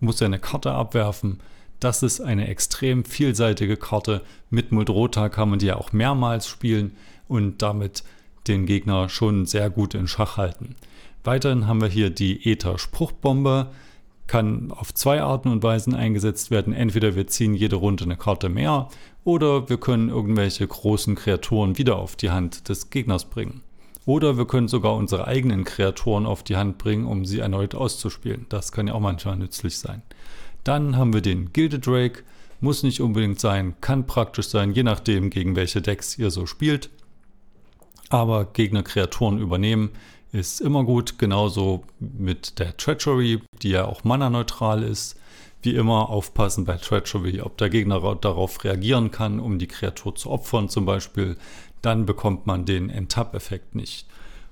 muss 0.00 0.20
er 0.20 0.26
eine 0.26 0.38
Karte 0.38 0.72
abwerfen. 0.72 1.40
Das 1.80 2.02
ist 2.02 2.20
eine 2.20 2.46
extrem 2.46 3.06
vielseitige 3.06 3.78
Karte. 3.78 4.20
Mit 4.50 4.70
Muldrota 4.70 5.30
kann 5.30 5.48
man 5.48 5.58
die 5.58 5.66
ja 5.66 5.76
auch 5.76 5.94
mehrmals 5.94 6.46
spielen 6.46 6.94
und 7.26 7.62
damit 7.62 8.04
den 8.48 8.66
Gegner 8.66 9.08
schon 9.08 9.46
sehr 9.46 9.70
gut 9.70 9.94
in 9.94 10.06
Schach 10.08 10.36
halten. 10.36 10.76
Weiterhin 11.24 11.66
haben 11.66 11.80
wir 11.80 11.88
hier 11.88 12.10
die 12.10 12.50
Ether-Spruchbombe. 12.50 13.70
Kann 14.26 14.70
auf 14.70 14.94
zwei 14.94 15.20
Arten 15.22 15.48
und 15.48 15.62
Weisen 15.62 15.94
eingesetzt 15.94 16.50
werden. 16.50 16.72
Entweder 16.72 17.16
wir 17.16 17.26
ziehen 17.26 17.54
jede 17.54 17.76
Runde 17.76 18.04
eine 18.04 18.16
Karte 18.16 18.48
mehr 18.48 18.88
oder 19.24 19.68
wir 19.68 19.78
können 19.78 20.08
irgendwelche 20.08 20.66
großen 20.66 21.14
Kreaturen 21.16 21.78
wieder 21.78 21.96
auf 21.96 22.16
die 22.16 22.30
Hand 22.30 22.68
des 22.68 22.90
Gegners 22.90 23.24
bringen. 23.24 23.62
Oder 24.06 24.38
wir 24.38 24.46
können 24.46 24.68
sogar 24.68 24.94
unsere 24.94 25.26
eigenen 25.26 25.64
Kreaturen 25.64 26.26
auf 26.26 26.42
die 26.42 26.56
Hand 26.56 26.78
bringen, 26.78 27.06
um 27.06 27.24
sie 27.24 27.40
erneut 27.40 27.74
auszuspielen. 27.74 28.46
Das 28.48 28.72
kann 28.72 28.86
ja 28.86 28.94
auch 28.94 29.00
manchmal 29.00 29.36
nützlich 29.36 29.78
sein. 29.78 30.02
Dann 30.64 30.96
haben 30.96 31.12
wir 31.12 31.20
den 31.20 31.52
Gilded 31.52 31.86
Drake. 31.86 32.22
Muss 32.62 32.82
nicht 32.82 33.00
unbedingt 33.00 33.40
sein, 33.40 33.74
kann 33.80 34.06
praktisch 34.06 34.48
sein, 34.48 34.72
je 34.72 34.82
nachdem, 34.82 35.30
gegen 35.30 35.56
welche 35.56 35.80
Decks 35.80 36.18
ihr 36.18 36.30
so 36.30 36.44
spielt. 36.44 36.90
Aber 38.10 38.44
Gegner 38.44 38.82
Kreaturen 38.82 39.38
übernehmen 39.38 39.90
ist 40.32 40.60
immer 40.60 40.84
gut, 40.84 41.18
genauso 41.18 41.84
mit 41.98 42.58
der 42.58 42.76
Treachery, 42.76 43.40
die 43.62 43.70
ja 43.70 43.86
auch 43.86 44.04
mana-neutral 44.04 44.82
ist. 44.82 45.16
Wie 45.62 45.74
immer 45.74 46.08
aufpassen 46.08 46.64
bei 46.64 46.76
Treachery, 46.76 47.40
ob 47.42 47.58
der 47.58 47.68
Gegner 47.68 48.00
darauf 48.14 48.64
reagieren 48.64 49.10
kann, 49.10 49.40
um 49.40 49.58
die 49.58 49.66
Kreatur 49.66 50.14
zu 50.14 50.30
opfern 50.30 50.68
zum 50.68 50.86
Beispiel. 50.86 51.36
Dann 51.82 52.06
bekommt 52.06 52.46
man 52.46 52.64
den 52.64 52.88
Enttap-Effekt 52.88 53.74
nicht. 53.74 54.06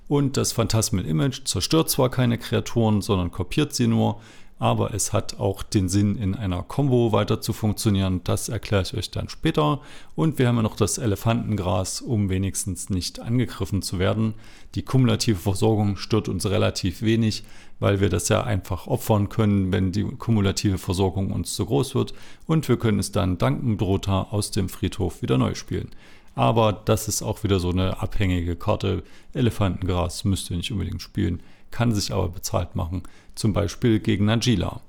Und 0.07 0.37
das 0.37 0.51
Phantasmal 0.51 1.05
Image 1.05 1.45
zerstört 1.45 1.89
zwar 1.89 2.09
keine 2.09 2.37
Kreaturen, 2.37 3.01
sondern 3.01 3.31
kopiert 3.31 3.73
sie 3.73 3.87
nur, 3.87 4.19
aber 4.59 4.93
es 4.93 5.13
hat 5.13 5.39
auch 5.39 5.63
den 5.63 5.87
Sinn, 5.87 6.17
in 6.17 6.35
einer 6.35 6.63
Combo 6.63 7.13
weiter 7.13 7.39
zu 7.39 7.53
funktionieren. 7.53 8.19
Das 8.25 8.49
erkläre 8.49 8.83
ich 8.83 8.93
euch 8.93 9.09
dann 9.09 9.29
später. 9.29 9.79
Und 10.15 10.37
wir 10.37 10.49
haben 10.49 10.57
ja 10.57 10.61
noch 10.61 10.75
das 10.75 10.97
Elefantengras, 10.97 12.01
um 12.01 12.29
wenigstens 12.29 12.89
nicht 12.89 13.21
angegriffen 13.21 13.81
zu 13.81 13.99
werden. 13.99 14.33
Die 14.75 14.83
kumulative 14.83 15.37
Versorgung 15.37 15.95
stört 15.95 16.27
uns 16.27 16.45
relativ 16.45 17.01
wenig, 17.01 17.45
weil 17.79 18.01
wir 18.01 18.09
das 18.09 18.27
ja 18.27 18.43
einfach 18.43 18.87
opfern 18.87 19.29
können, 19.29 19.71
wenn 19.71 19.93
die 19.93 20.03
kumulative 20.03 20.77
Versorgung 20.77 21.31
uns 21.31 21.55
zu 21.55 21.65
groß 21.65 21.95
wird. 21.95 22.13
Und 22.45 22.67
wir 22.67 22.77
können 22.77 22.99
es 22.99 23.13
dann 23.13 23.37
dank 23.37 23.81
aus 23.81 24.51
dem 24.51 24.67
Friedhof 24.67 25.21
wieder 25.21 25.37
neu 25.37 25.55
spielen. 25.55 25.89
Aber 26.35 26.73
das 26.73 27.07
ist 27.07 27.21
auch 27.21 27.43
wieder 27.43 27.61
so 27.61 27.69
eine 27.69 28.01
abhängige 28.01 28.57
Karte. 28.57 29.03
Elefantengras 29.33 30.25
müsst 30.25 30.51
ihr 30.51 30.57
nicht 30.57 30.71
unbedingt 30.71 31.01
spielen 31.01 31.41
kann 31.71 31.93
sich 31.93 32.11
aber 32.11 32.29
bezahlt 32.29 32.75
machen, 32.75 33.03
zum 33.35 33.53
Beispiel 33.53 33.99
gegen 33.99 34.25
Najila. 34.25 34.81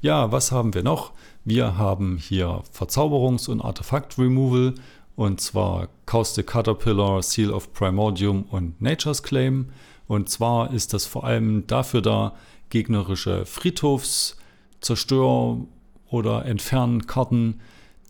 Ja, 0.00 0.30
was 0.30 0.52
haben 0.52 0.74
wir 0.74 0.82
noch? 0.82 1.12
Wir 1.44 1.78
haben 1.78 2.18
hier 2.18 2.62
Verzauberungs- 2.72 3.48
und 3.48 3.60
Artefakt-Removal 3.60 4.74
und 5.16 5.40
zwar 5.40 5.88
Caustic 6.06 6.46
Caterpillar, 6.46 7.24
Seal 7.24 7.50
of 7.50 7.72
Primordium 7.72 8.44
und 8.44 8.80
Nature's 8.80 9.24
Claim. 9.24 9.70
Und 10.06 10.28
zwar 10.28 10.72
ist 10.72 10.94
das 10.94 11.06
vor 11.06 11.24
allem 11.24 11.66
dafür 11.66 12.02
da, 12.02 12.36
gegnerische 12.70 13.44
Friedhofszerstör- 13.44 15.66
oder 16.10 16.44
Entfernkarten 16.44 17.60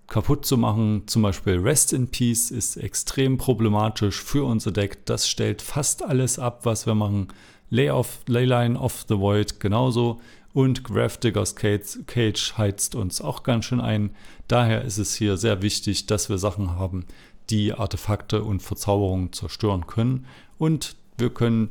kaputt 0.07 0.45
zu 0.45 0.59
machen. 0.59 1.05
Zum 1.07 1.23
Beispiel 1.23 1.59
Rest 1.59 1.95
in 1.95 2.09
Peace 2.09 2.51
ist 2.51 2.77
extrem 2.77 3.39
problematisch 3.39 4.23
für 4.23 4.45
unser 4.45 4.73
Deck. 4.73 5.07
Das 5.07 5.27
stellt 5.29 5.63
fast 5.63 6.03
alles 6.03 6.39
ab, 6.39 6.61
was 6.65 6.85
wir 6.85 6.95
machen. 6.95 7.29
Lay 7.71 7.91
of, 7.91 8.21
Leyline 8.27 8.77
of 8.77 9.05
the 9.09 9.19
Void 9.19 9.61
genauso 9.61 10.21
und 10.55 10.83
Gravediggers 10.85 11.55
Cage 11.55 12.55
heizt 12.57 12.95
uns 12.95 13.21
auch 13.21 13.43
ganz 13.43 13.67
schön 13.67 13.81
ein. 13.81 14.11
Daher 14.49 14.83
ist 14.83 14.99
es 14.99 15.15
hier 15.15 15.37
sehr 15.37 15.63
wichtig, 15.63 16.07
dass 16.07 16.29
wir 16.29 16.39
Sachen 16.39 16.71
haben, 16.77 17.05
die 17.51 17.73
Artefakte 17.73 18.43
und 18.43 18.63
Verzauberungen 18.63 19.33
zerstören 19.33 19.87
können. 19.87 20.27
Und 20.59 20.97
wir 21.17 21.31
können 21.31 21.71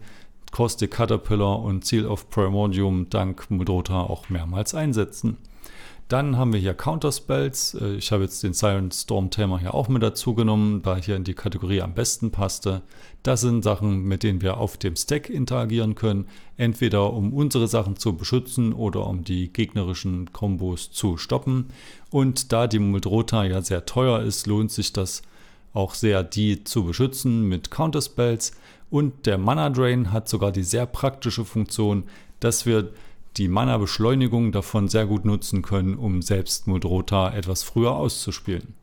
Caustic 0.51 0.91
Caterpillar 0.91 1.61
und 1.61 1.85
Seal 1.85 2.05
of 2.05 2.29
Primordium 2.29 3.09
dank 3.09 3.49
Mudrota 3.49 4.01
auch 4.01 4.29
mehrmals 4.29 4.73
einsetzen. 4.73 5.37
Dann 6.07 6.37
haben 6.37 6.53
wir 6.53 6.59
hier 6.59 6.73
Counterspells. 6.73 7.73
Äh, 7.73 7.95
ich 7.95 8.11
habe 8.11 8.23
jetzt 8.23 8.41
den 8.41 8.53
Silent 8.53 8.93
Storm 8.93 9.29
Tamer 9.29 9.59
hier 9.59 9.73
auch 9.73 9.89
mit 9.89 10.01
dazu 10.01 10.33
genommen, 10.33 10.81
da 10.81 10.95
hier 10.95 11.17
in 11.17 11.25
die 11.25 11.33
Kategorie 11.33 11.81
am 11.81 11.93
besten 11.93 12.31
passte. 12.31 12.81
Das 13.23 13.41
sind 13.41 13.63
Sachen, 13.63 14.03
mit 14.03 14.23
denen 14.23 14.41
wir 14.41 14.57
auf 14.57 14.77
dem 14.77 14.95
Stack 14.95 15.29
interagieren 15.29 15.95
können, 15.95 16.27
entweder 16.55 17.11
um 17.11 17.33
unsere 17.33 17.67
Sachen 17.67 17.97
zu 17.97 18.15
beschützen 18.15 18.71
oder 18.71 19.05
um 19.05 19.25
die 19.25 19.51
gegnerischen 19.51 20.31
Kombos 20.31 20.91
zu 20.91 21.17
stoppen. 21.17 21.67
Und 22.09 22.53
da 22.53 22.67
die 22.67 22.79
Muldrota 22.79 23.43
ja 23.43 23.61
sehr 23.61 23.85
teuer 23.85 24.21
ist, 24.21 24.47
lohnt 24.47 24.71
sich 24.71 24.93
das 24.93 25.23
auch 25.73 25.93
sehr, 25.93 26.23
die 26.23 26.63
zu 26.63 26.85
beschützen 26.85 27.49
mit 27.49 27.69
Counterspells. 27.69 28.53
Und 28.89 29.25
der 29.25 29.37
Mana 29.37 29.69
Drain 29.69 30.13
hat 30.13 30.29
sogar 30.29 30.53
die 30.53 30.63
sehr 30.63 30.85
praktische 30.85 31.43
Funktion, 31.43 32.05
dass 32.39 32.65
wir 32.65 32.93
die 33.37 33.47
Mana-Beschleunigung 33.47 34.51
davon 34.51 34.87
sehr 34.87 35.05
gut 35.05 35.25
nutzen 35.25 35.61
können, 35.61 35.95
um 35.95 36.21
selbst 36.21 36.67
Mudrota 36.67 37.33
etwas 37.33 37.63
früher 37.63 37.95
auszuspielen. 37.95 38.73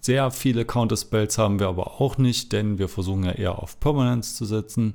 Sehr 0.00 0.30
viele 0.30 0.64
Counterspells 0.64 1.36
haben 1.36 1.60
wir 1.60 1.68
aber 1.68 2.00
auch 2.00 2.16
nicht, 2.16 2.52
denn 2.52 2.78
wir 2.78 2.88
versuchen 2.88 3.24
ja 3.24 3.32
eher 3.32 3.58
auf 3.58 3.78
Permanence 3.80 4.34
zu 4.34 4.46
setzen. 4.46 4.94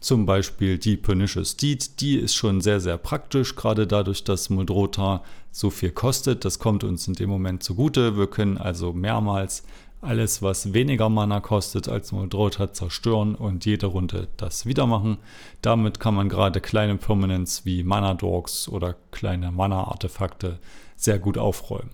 Zum 0.00 0.24
Beispiel 0.24 0.78
die 0.78 0.96
Pernicious 0.96 1.56
Deed, 1.56 2.00
die 2.00 2.16
ist 2.16 2.34
schon 2.34 2.60
sehr, 2.60 2.80
sehr 2.80 2.96
praktisch, 2.96 3.56
gerade 3.56 3.86
dadurch, 3.86 4.24
dass 4.24 4.50
Muldrota 4.50 5.22
so 5.50 5.70
viel 5.70 5.90
kostet. 5.90 6.44
Das 6.44 6.58
kommt 6.58 6.84
uns 6.84 7.08
in 7.08 7.14
dem 7.14 7.28
Moment 7.28 7.62
zugute. 7.62 8.16
Wir 8.16 8.26
können 8.26 8.58
also 8.58 8.92
mehrmals 8.92 9.64
alles, 10.00 10.42
was 10.42 10.72
weniger 10.72 11.08
Mana 11.08 11.40
kostet 11.40 11.88
als 11.88 12.12
Muldrota, 12.12 12.72
zerstören 12.72 13.34
und 13.34 13.64
jede 13.64 13.86
Runde 13.86 14.28
das 14.36 14.66
wieder 14.66 14.86
machen. 14.86 15.18
Damit 15.62 16.00
kann 16.00 16.14
man 16.14 16.28
gerade 16.28 16.60
kleine 16.60 16.96
Permanents 16.96 17.64
wie 17.64 17.82
Mana 17.82 18.14
Dorks 18.14 18.68
oder 18.68 18.94
kleine 19.10 19.50
Mana-Artefakte 19.50 20.58
sehr 20.96 21.18
gut 21.18 21.38
aufräumen. 21.38 21.90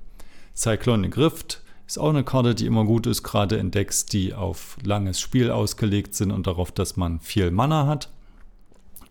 Cyclonic 0.55 1.17
Rift 1.17 1.63
ist 1.87 1.99
auch 1.99 2.11
eine 2.11 2.25
Karte, 2.25 2.55
die 2.55 2.67
immer 2.67 2.85
gut 2.85 3.07
ist, 3.07 3.23
gerade 3.23 3.57
in 3.57 3.71
Decks, 3.71 4.07
die 4.07 4.35
auf 4.35 4.77
langes 4.83 5.21
Spiel 5.21 5.51
ausgelegt 5.51 6.15
sind 6.15 6.31
und 6.31 6.47
darauf, 6.47 6.73
dass 6.73 6.97
man 6.97 7.21
viel 7.21 7.51
Mana 7.51 7.87
hat. 7.87 8.11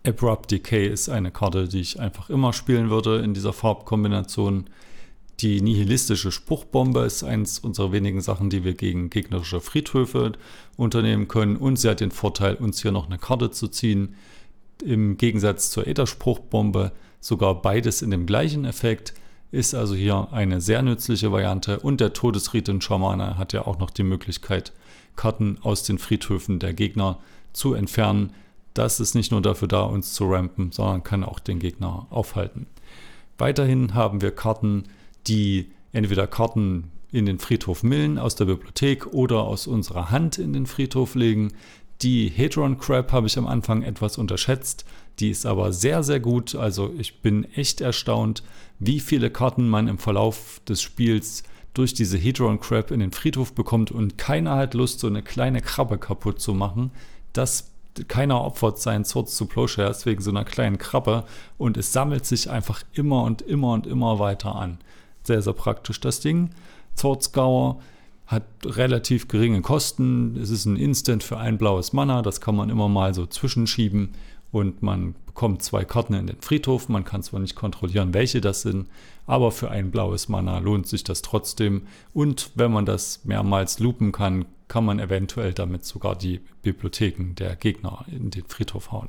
Abrupt 0.06 0.50
Decay 0.50 0.88
ist 0.88 1.08
eine 1.08 1.30
Karte, 1.30 1.68
die 1.68 1.80
ich 1.80 2.00
einfach 2.00 2.28
immer 2.28 2.52
spielen 2.52 2.90
würde 2.90 3.18
in 3.18 3.34
dieser 3.34 3.52
Farbkombination. 3.52 4.68
Die 5.40 5.60
nihilistische 5.60 6.30
Spruchbombe 6.30 7.00
ist 7.00 7.24
eins 7.24 7.58
unserer 7.58 7.90
wenigen 7.92 8.20
Sachen, 8.20 8.50
die 8.50 8.64
wir 8.64 8.74
gegen 8.74 9.10
gegnerische 9.10 9.60
Friedhöfe 9.60 10.32
unternehmen 10.76 11.26
können. 11.26 11.56
Und 11.56 11.78
sie 11.78 11.88
hat 11.88 12.00
den 12.00 12.12
Vorteil, 12.12 12.54
uns 12.54 12.80
hier 12.80 12.92
noch 12.92 13.06
eine 13.06 13.18
Karte 13.18 13.50
zu 13.50 13.68
ziehen. 13.68 14.14
Im 14.84 15.16
Gegensatz 15.16 15.70
zur 15.70 15.86
Ätherspruchbombe 15.86 16.92
sogar 17.20 17.60
beides 17.60 18.02
in 18.02 18.10
dem 18.10 18.26
gleichen 18.26 18.64
Effekt. 18.64 19.14
Ist 19.50 19.74
also 19.74 19.94
hier 19.94 20.28
eine 20.32 20.60
sehr 20.60 20.82
nützliche 20.82 21.32
Variante. 21.32 21.80
Und 21.80 22.00
der 22.00 22.12
Todesriten 22.12 22.80
Schamane 22.80 23.36
hat 23.36 23.52
ja 23.52 23.66
auch 23.66 23.78
noch 23.78 23.90
die 23.90 24.04
Möglichkeit, 24.04 24.72
Karten 25.16 25.58
aus 25.62 25.82
den 25.82 25.98
Friedhöfen 25.98 26.58
der 26.58 26.72
Gegner 26.72 27.18
zu 27.52 27.74
entfernen. 27.74 28.32
Das 28.74 29.00
ist 29.00 29.14
nicht 29.14 29.30
nur 29.30 29.42
dafür 29.42 29.68
da, 29.68 29.82
uns 29.82 30.14
zu 30.14 30.24
rampen, 30.30 30.72
sondern 30.72 31.02
kann 31.02 31.24
auch 31.24 31.38
den 31.38 31.58
Gegner 31.58 32.06
aufhalten. 32.10 32.66
Weiterhin 33.38 33.94
haben 33.94 34.22
wir 34.22 34.30
Karten, 34.30 34.84
die 35.26 35.70
entweder 35.92 36.26
Karten 36.26 36.90
in 37.12 37.26
den 37.26 37.38
Friedhof 37.38 37.82
Millen 37.82 38.18
aus 38.18 38.34
der 38.34 38.46
Bibliothek 38.46 39.06
oder 39.12 39.42
aus 39.42 39.66
unserer 39.66 40.10
Hand 40.10 40.38
in 40.38 40.52
den 40.52 40.66
Friedhof 40.66 41.14
legen. 41.14 41.52
Die 42.00 42.28
Hedron 42.28 42.78
Crab 42.78 43.12
habe 43.12 43.26
ich 43.26 43.38
am 43.38 43.46
Anfang 43.46 43.82
etwas 43.82 44.18
unterschätzt. 44.18 44.84
Die 45.20 45.30
ist 45.30 45.44
aber 45.44 45.72
sehr, 45.72 46.02
sehr 46.02 46.20
gut. 46.20 46.54
Also 46.54 46.92
ich 46.98 47.20
bin 47.20 47.44
echt 47.52 47.82
erstaunt, 47.82 48.42
wie 48.78 48.98
viele 48.98 49.30
Karten 49.30 49.68
man 49.68 49.88
im 49.88 49.98
Verlauf 49.98 50.60
des 50.66 50.80
Spiels 50.80 51.44
durch 51.74 51.94
diese 51.94 52.18
Hedron 52.18 52.60
Crab 52.60 52.90
in 52.90 53.00
den 53.00 53.12
Friedhof 53.12 53.54
bekommt 53.54 53.92
und 53.92 54.18
keiner 54.18 54.56
hat 54.56 54.74
Lust, 54.74 55.00
so 55.00 55.06
eine 55.06 55.22
kleine 55.22 55.60
Krabbe 55.60 55.98
kaputt 55.98 56.40
zu 56.40 56.54
machen. 56.54 56.90
Das 57.34 57.70
keiner 58.08 58.42
opfert 58.42 58.78
seinen 58.78 59.04
Swords 59.04 59.36
zu 59.36 59.44
Plowshares 59.44 60.06
wegen 60.06 60.22
so 60.22 60.30
einer 60.30 60.44
kleinen 60.44 60.78
Krabbe 60.78 61.24
und 61.58 61.76
es 61.76 61.92
sammelt 61.92 62.24
sich 62.24 62.48
einfach 62.48 62.82
immer 62.94 63.22
und 63.22 63.42
immer 63.42 63.72
und 63.74 63.86
immer 63.86 64.18
weiter 64.18 64.54
an 64.54 64.78
sehr, 65.24 65.42
sehr 65.42 65.52
praktisch 65.52 66.00
das 66.00 66.20
Ding. 66.20 66.50
Swordscour 66.96 67.80
hat 68.26 68.44
relativ 68.64 69.28
geringe 69.28 69.60
Kosten. 69.60 70.36
Es 70.36 70.50
ist 70.50 70.64
ein 70.64 70.76
Instant 70.76 71.22
für 71.22 71.38
ein 71.38 71.58
blaues 71.58 71.92
Mana, 71.92 72.22
das 72.22 72.40
kann 72.40 72.56
man 72.56 72.70
immer 72.70 72.88
mal 72.88 73.14
so 73.14 73.26
zwischenschieben 73.26 74.14
und 74.50 74.82
man 74.82 75.14
bekommt 75.26 75.62
zwei 75.62 75.84
Karten 75.84 76.14
in 76.14 76.26
den 76.26 76.40
Friedhof. 76.40 76.88
Man 76.88 77.04
kann 77.04 77.22
zwar 77.22 77.40
nicht 77.40 77.56
kontrollieren, 77.56 78.14
welche 78.14 78.40
das 78.40 78.62
sind, 78.62 78.86
aber 79.26 79.50
für 79.50 79.70
ein 79.70 79.90
blaues 79.90 80.28
Mana 80.28 80.58
lohnt 80.58 80.86
sich 80.86 81.04
das 81.04 81.22
trotzdem. 81.22 81.82
Und 82.12 82.50
wenn 82.54 82.70
man 82.70 82.86
das 82.86 83.24
mehrmals 83.24 83.78
loopen 83.78 84.12
kann, 84.12 84.44
kann 84.68 84.84
man 84.84 84.98
eventuell 84.98 85.52
damit 85.52 85.84
sogar 85.84 86.16
die 86.16 86.40
Bibliotheken 86.62 87.34
der 87.34 87.56
Gegner 87.56 88.04
in 88.10 88.30
den 88.30 88.44
Friedhof 88.44 88.92
hauen. 88.92 89.08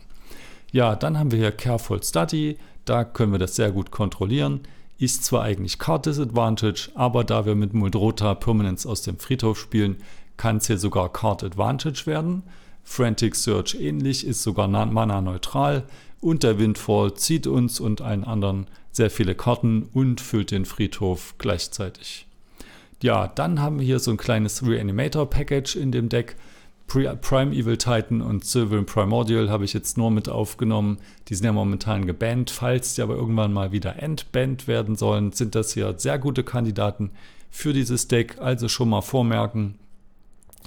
Ja, 0.72 0.96
dann 0.96 1.17
haben 1.20 1.32
wir 1.32 1.39
hier 1.39 1.51
Careful 1.51 2.01
Study. 2.03 2.58
Da 2.86 3.03
können 3.03 3.32
wir 3.32 3.39
das 3.39 3.55
sehr 3.55 3.72
gut 3.72 3.91
kontrollieren 3.91 4.62
ist 4.98 5.26
zwar 5.26 5.44
eigentlich 5.44 5.80
Card 5.80 6.06
Disadvantage, 6.06 6.90
aber 6.96 7.24
da 7.24 7.46
wir 7.46 7.56
mit 7.56 7.74
Muldrota 7.74 8.36
Permanence 8.36 8.86
aus 8.86 9.02
dem 9.02 9.18
Friedhof 9.18 9.60
spielen, 9.60 9.98
kann 10.38 10.58
es 10.58 10.68
hier 10.68 10.78
sogar 10.78 11.12
Card 11.12 11.44
Advantage 11.44 12.06
werden. 12.06 12.44
Frantic 12.84 13.36
Search 13.36 13.76
ähnlich, 13.80 14.26
ist 14.26 14.44
sogar 14.44 14.68
mana 14.68 15.22
neutral 15.22 15.84
und 16.20 16.44
der 16.44 16.60
Windfall 16.60 17.14
zieht 17.16 17.48
uns 17.48 17.80
und 17.80 18.02
allen 18.02 18.24
anderen 18.24 18.68
sehr 18.92 19.10
viele 19.10 19.36
Karten 19.36 19.90
und 19.94 20.22
füllt 20.22 20.52
den 20.52 20.66
Friedhof 20.66 21.36
gleichzeitig. 21.38 22.28
Ja, 23.02 23.28
dann 23.28 23.60
haben 23.60 23.80
wir 23.80 23.86
hier 23.86 24.00
so 24.00 24.12
ein 24.12 24.18
kleines 24.18 24.66
Reanimator 24.66 25.30
Package 25.30 25.76
in 25.76 25.91
dem 25.91 26.10
Deck. 26.10 26.36
Prime 26.88 27.56
Evil 27.56 27.78
Titan 27.78 28.22
und 28.22 28.46
Sylvan 28.46 28.86
Primordial 28.86 29.50
habe 29.50 29.65
ich 29.65 29.74
jetzt 29.74 29.98
nur 29.98 30.12
mit 30.12 30.30
aufgenommen. 30.30 30.98
Die 31.28 31.36
sind 31.36 31.46
ja 31.46 31.52
momentan 31.52 32.06
gebannt. 32.06 32.52
Falls 32.52 32.96
die 32.96 33.02
aber 33.02 33.15
irgendwann 33.15 33.52
mal 33.52 33.72
wieder 33.72 34.02
entbannt 34.02 34.67
werden 34.67 34.96
sollen, 34.96 35.32
sind 35.32 35.56
das 35.56 35.74
hier 35.74 35.96
sehr 35.98 36.19
gute 36.19 36.43
Kandidaten 36.43 37.12
für 37.50 37.74
dieses 37.74 38.08
Deck. 38.08 38.38
Also 38.39 38.67
schon 38.67 38.89
mal 38.89 39.02
vormerken. 39.02 39.76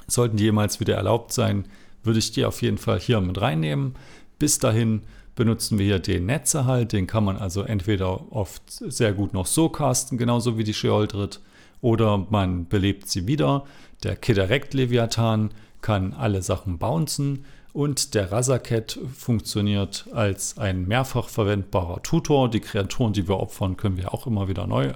Sollten 0.07 0.37
die 0.37 0.45
jemals 0.45 0.79
wieder 0.79 0.95
erlaubt 0.95 1.33
sein, 1.33 1.65
würde 2.03 2.19
ich 2.19 2.31
die 2.31 2.45
auf 2.45 2.61
jeden 2.61 2.77
Fall 2.77 2.99
hier 2.99 3.21
mit 3.21 3.39
reinnehmen. 3.39 3.95
Bis 4.39 4.59
dahin 4.59 5.03
benutzen 5.35 5.77
wir 5.77 5.85
hier 5.85 5.99
den 5.99 6.25
Netzerhalt. 6.25 6.91
Den 6.93 7.07
kann 7.07 7.23
man 7.23 7.37
also 7.37 7.61
entweder 7.61 8.31
oft 8.33 8.63
sehr 8.69 9.13
gut 9.13 9.33
noch 9.33 9.45
so 9.45 9.69
casten, 9.69 10.17
genauso 10.17 10.57
wie 10.57 10.63
die 10.63 10.73
Sheoldred, 10.73 11.39
oder 11.79 12.25
man 12.29 12.67
belebt 12.67 13.07
sie 13.09 13.27
wieder. 13.27 13.65
Der 14.03 14.15
Kiderekt 14.15 14.73
Leviathan 14.73 15.51
kann 15.81 16.13
alle 16.13 16.41
Sachen 16.41 16.77
bouncen 16.77 17.45
und 17.73 18.15
der 18.15 18.31
Razaket 18.31 18.99
funktioniert 19.15 20.07
als 20.11 20.57
ein 20.57 20.87
mehrfach 20.87 21.29
verwendbarer 21.29 22.01
Tutor. 22.01 22.49
Die 22.49 22.59
Kreaturen, 22.59 23.13
die 23.13 23.27
wir 23.27 23.37
opfern, 23.37 23.77
können 23.77 23.97
wir 23.97 24.13
auch 24.13 24.25
immer 24.25 24.47
wieder 24.47 24.65
neu 24.65 24.93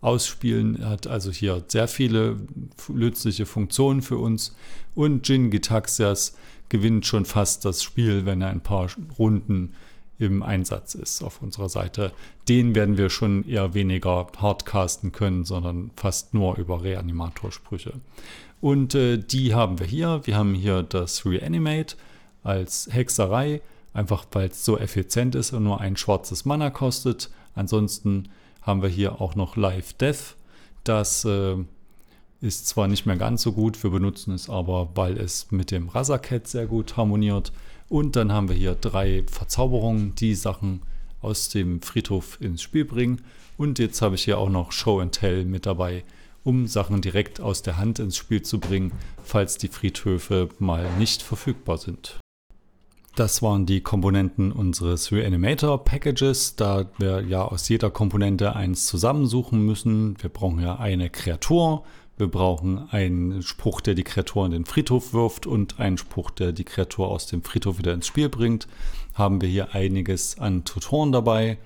ausspielen. 0.00 0.88
Hat 0.88 1.06
also 1.06 1.30
hier 1.30 1.64
sehr 1.66 1.88
viele 1.88 2.36
nützliche 2.88 3.46
Funktionen 3.46 4.00
für 4.00 4.18
uns. 4.18 4.54
Und 4.94 5.28
Jin 5.28 5.50
Gitaxias 5.50 6.36
gewinnt 6.68 7.04
schon 7.04 7.24
fast 7.24 7.64
das 7.64 7.82
Spiel, 7.82 8.26
wenn 8.26 8.42
er 8.42 8.50
ein 8.50 8.60
paar 8.60 8.88
Runden 9.18 9.74
im 10.20 10.42
Einsatz 10.42 10.94
ist 10.94 11.22
auf 11.22 11.42
unserer 11.42 11.68
Seite. 11.68 12.12
Den 12.48 12.74
werden 12.74 12.98
wir 12.98 13.10
schon 13.10 13.44
eher 13.48 13.74
weniger 13.74 14.26
hardcasten 14.36 15.12
können, 15.12 15.44
sondern 15.44 15.90
fast 15.96 16.34
nur 16.34 16.58
über 16.58 16.84
Reanimatorsprüche. 16.84 17.94
Und 18.60 18.94
äh, 18.94 19.18
die 19.18 19.54
haben 19.54 19.78
wir 19.78 19.86
hier. 19.86 20.20
Wir 20.24 20.36
haben 20.36 20.54
hier 20.54 20.82
das 20.82 21.24
Reanimate 21.24 21.96
als 22.42 22.88
Hexerei, 22.90 23.60
einfach 23.92 24.26
weil 24.32 24.48
es 24.48 24.64
so 24.64 24.78
effizient 24.78 25.34
ist 25.34 25.52
und 25.52 25.64
nur 25.64 25.80
ein 25.80 25.96
schwarzes 25.96 26.44
Mana 26.44 26.70
kostet. 26.70 27.30
Ansonsten 27.54 28.28
haben 28.62 28.82
wir 28.82 28.88
hier 28.88 29.20
auch 29.20 29.34
noch 29.34 29.56
Live 29.56 29.94
Death. 29.94 30.36
Das 30.84 31.24
äh, 31.24 31.56
ist 32.40 32.68
zwar 32.68 32.88
nicht 32.88 33.06
mehr 33.06 33.16
ganz 33.16 33.42
so 33.42 33.52
gut, 33.52 33.82
wir 33.82 33.90
benutzen 33.90 34.34
es 34.34 34.48
aber, 34.48 34.90
weil 34.94 35.18
es 35.18 35.50
mit 35.50 35.70
dem 35.70 35.88
Razaket 35.88 36.48
sehr 36.48 36.66
gut 36.66 36.96
harmoniert. 36.96 37.52
Und 37.88 38.16
dann 38.16 38.32
haben 38.32 38.48
wir 38.48 38.56
hier 38.56 38.74
drei 38.74 39.24
Verzauberungen, 39.30 40.14
die 40.14 40.34
Sachen 40.34 40.82
aus 41.20 41.48
dem 41.48 41.82
Friedhof 41.82 42.40
ins 42.40 42.62
Spiel 42.62 42.84
bringen. 42.84 43.22
Und 43.58 43.78
jetzt 43.78 44.00
habe 44.00 44.14
ich 44.14 44.24
hier 44.24 44.38
auch 44.38 44.48
noch 44.48 44.72
Show 44.72 45.00
and 45.00 45.12
Tell 45.12 45.44
mit 45.44 45.66
dabei, 45.66 46.04
um 46.44 46.66
Sachen 46.66 47.00
direkt 47.00 47.40
aus 47.40 47.62
der 47.62 47.76
Hand 47.76 47.98
ins 47.98 48.16
Spiel 48.16 48.42
zu 48.42 48.60
bringen, 48.60 48.92
falls 49.22 49.58
die 49.58 49.68
Friedhöfe 49.68 50.48
mal 50.58 50.88
nicht 50.98 51.22
verfügbar 51.22 51.78
sind. 51.78 52.18
Das 53.16 53.42
waren 53.42 53.66
die 53.66 53.80
Komponenten 53.80 54.52
unseres 54.52 55.12
Reanimator 55.12 55.84
Packages, 55.84 56.56
da 56.56 56.86
wir 56.98 57.22
ja 57.22 57.42
aus 57.42 57.68
jeder 57.68 57.90
Komponente 57.90 58.54
eins 58.54 58.86
zusammensuchen 58.86 59.64
müssen. 59.64 60.16
Wir 60.22 60.30
brauchen 60.30 60.60
ja 60.60 60.76
eine 60.76 61.10
Kreatur, 61.10 61.84
wir 62.16 62.28
brauchen 62.28 62.88
einen 62.90 63.42
Spruch, 63.42 63.80
der 63.80 63.94
die 63.94 64.04
Kreatur 64.04 64.46
in 64.46 64.52
den 64.52 64.64
Friedhof 64.64 65.12
wirft 65.12 65.46
und 65.46 65.80
einen 65.80 65.98
Spruch, 65.98 66.30
der 66.30 66.52
die 66.52 66.64
Kreatur 66.64 67.08
aus 67.08 67.26
dem 67.26 67.42
Friedhof 67.42 67.78
wieder 67.78 67.94
ins 67.94 68.06
Spiel 68.06 68.28
bringt. 68.28 68.68
Haben 69.14 69.40
wir 69.40 69.48
hier 69.48 69.74
einiges 69.74 70.38
an 70.38 70.64
Tutoren 70.64 71.12
dabei, 71.12 71.58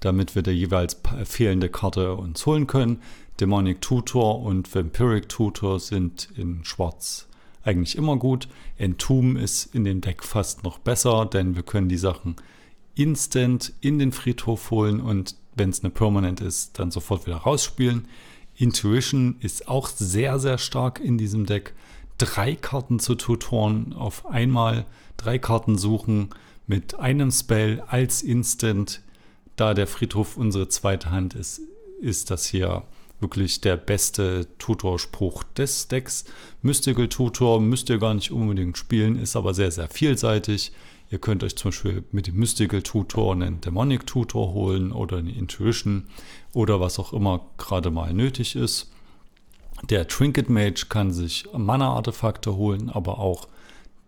damit 0.00 0.34
wir 0.34 0.42
die 0.42 0.50
jeweils 0.50 1.00
fehlende 1.24 1.68
Karte 1.68 2.14
uns 2.14 2.44
holen 2.44 2.66
können. 2.66 3.02
Demonic 3.40 3.80
Tutor 3.80 4.42
und 4.42 4.74
Vampiric 4.74 5.28
Tutor 5.28 5.80
sind 5.80 6.28
in 6.36 6.64
Schwarz 6.64 7.28
eigentlich 7.68 7.96
immer 7.96 8.16
gut. 8.16 8.48
Entomb 8.76 9.38
ist 9.38 9.74
in 9.74 9.84
dem 9.84 10.00
Deck 10.00 10.24
fast 10.24 10.64
noch 10.64 10.78
besser, 10.78 11.26
denn 11.26 11.54
wir 11.54 11.62
können 11.62 11.88
die 11.88 11.98
Sachen 11.98 12.36
instant 12.94 13.72
in 13.80 13.98
den 13.98 14.10
Friedhof 14.10 14.70
holen 14.70 15.00
und 15.00 15.36
wenn 15.54 15.70
es 15.70 15.84
eine 15.84 15.90
Permanent 15.90 16.40
ist, 16.40 16.78
dann 16.78 16.90
sofort 16.90 17.26
wieder 17.26 17.36
rausspielen. 17.36 18.08
Intuition 18.56 19.36
ist 19.40 19.68
auch 19.68 19.88
sehr, 19.88 20.38
sehr 20.38 20.58
stark 20.58 20.98
in 20.98 21.18
diesem 21.18 21.46
Deck. 21.46 21.74
Drei 22.16 22.56
Karten 22.56 22.98
zu 22.98 23.14
Tutoren 23.14 23.92
auf 23.92 24.26
einmal, 24.26 24.84
drei 25.16 25.38
Karten 25.38 25.78
suchen 25.78 26.30
mit 26.66 26.98
einem 26.98 27.30
Spell 27.30 27.82
als 27.86 28.22
Instant. 28.22 29.02
Da 29.54 29.74
der 29.74 29.86
Friedhof 29.86 30.36
unsere 30.36 30.68
zweite 30.68 31.10
Hand 31.10 31.34
ist, 31.34 31.60
ist 32.00 32.30
das 32.30 32.46
hier 32.46 32.82
wirklich 33.20 33.60
der 33.60 33.76
beste 33.76 34.46
Tutorspruch 34.58 35.42
des 35.56 35.88
Decks. 35.88 36.24
Mystical 36.62 37.08
Tutor 37.08 37.60
müsst 37.60 37.90
ihr 37.90 37.98
gar 37.98 38.14
nicht 38.14 38.30
unbedingt 38.30 38.78
spielen, 38.78 39.16
ist 39.16 39.36
aber 39.36 39.54
sehr, 39.54 39.70
sehr 39.70 39.88
vielseitig. 39.88 40.72
Ihr 41.10 41.18
könnt 41.18 41.42
euch 41.42 41.56
zum 41.56 41.70
Beispiel 41.70 42.04
mit 42.12 42.26
dem 42.26 42.36
Mystical 42.36 42.82
Tutor 42.82 43.32
einen 43.32 43.60
Demonic 43.60 44.06
Tutor 44.06 44.52
holen 44.52 44.92
oder 44.92 45.18
eine 45.18 45.32
Intuition 45.32 46.06
oder 46.52 46.80
was 46.80 46.98
auch 46.98 47.12
immer 47.12 47.46
gerade 47.56 47.90
mal 47.90 48.12
nötig 48.12 48.56
ist. 48.56 48.90
Der 49.88 50.06
Trinket 50.08 50.50
Mage 50.50 50.86
kann 50.88 51.12
sich 51.12 51.46
Mana-Artefakte 51.56 52.56
holen, 52.56 52.90
aber 52.90 53.20
auch 53.20 53.48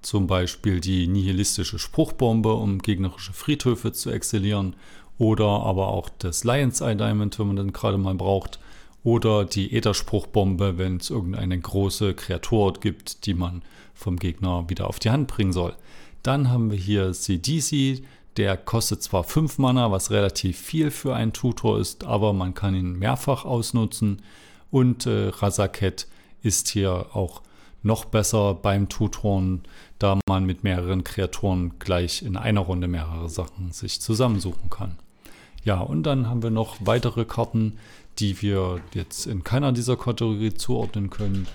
zum 0.02 0.26
Beispiel 0.26 0.80
die 0.80 1.06
nihilistische 1.06 1.78
Spruchbombe, 1.78 2.52
um 2.54 2.80
gegnerische 2.80 3.32
Friedhöfe 3.32 3.92
zu 3.92 4.10
exilieren, 4.10 4.74
oder 5.18 5.44
aber 5.44 5.88
auch 5.88 6.08
das 6.18 6.44
Lion's 6.44 6.80
Eye 6.80 6.96
Diamond, 6.96 7.38
wenn 7.38 7.48
man 7.48 7.56
dann 7.56 7.72
gerade 7.74 7.98
mal 7.98 8.14
braucht, 8.14 8.58
oder 9.02 9.44
die 9.44 9.74
Ätherspruchbombe, 9.76 10.78
wenn 10.78 10.98
es 10.98 11.10
irgendeine 11.10 11.58
große 11.58 12.14
Kreatur 12.14 12.74
gibt, 12.74 13.26
die 13.26 13.34
man 13.34 13.62
vom 13.94 14.16
Gegner 14.16 14.68
wieder 14.68 14.88
auf 14.88 14.98
die 14.98 15.10
Hand 15.10 15.28
bringen 15.28 15.52
soll. 15.52 15.74
Dann 16.22 16.50
haben 16.50 16.70
wir 16.70 16.78
hier 16.78 17.12
CDC, 17.12 18.02
der 18.36 18.56
kostet 18.56 19.02
zwar 19.02 19.24
5 19.24 19.58
Mana, 19.58 19.90
was 19.90 20.10
relativ 20.10 20.58
viel 20.58 20.90
für 20.90 21.14
einen 21.14 21.32
Tutor 21.32 21.78
ist, 21.78 22.04
aber 22.04 22.32
man 22.32 22.54
kann 22.54 22.74
ihn 22.74 22.98
mehrfach 22.98 23.44
ausnutzen. 23.44 24.22
Und 24.70 25.06
äh, 25.06 25.28
Razaket 25.28 26.06
ist 26.42 26.68
hier 26.68 27.06
auch 27.14 27.42
noch 27.82 28.04
besser 28.04 28.54
beim 28.54 28.88
Tutoren, 28.88 29.62
da 29.98 30.18
man 30.28 30.44
mit 30.44 30.64
mehreren 30.64 31.02
Kreaturen 31.02 31.72
gleich 31.78 32.22
in 32.22 32.36
einer 32.36 32.60
Runde 32.60 32.88
mehrere 32.88 33.28
Sachen 33.28 33.72
sich 33.72 34.00
zusammensuchen 34.00 34.70
kann. 34.70 34.98
Ja, 35.64 35.80
und 35.80 36.04
dann 36.04 36.28
haben 36.28 36.42
wir 36.42 36.50
noch 36.50 36.76
weitere 36.80 37.24
Karten, 37.24 37.78
die 38.20 38.40
wir 38.42 38.80
jetzt 38.94 39.26
in 39.26 39.42
keiner 39.42 39.72
dieser 39.72 39.96
Kategorie 39.96 40.54
zuordnen 40.54 41.11
können 41.11 41.46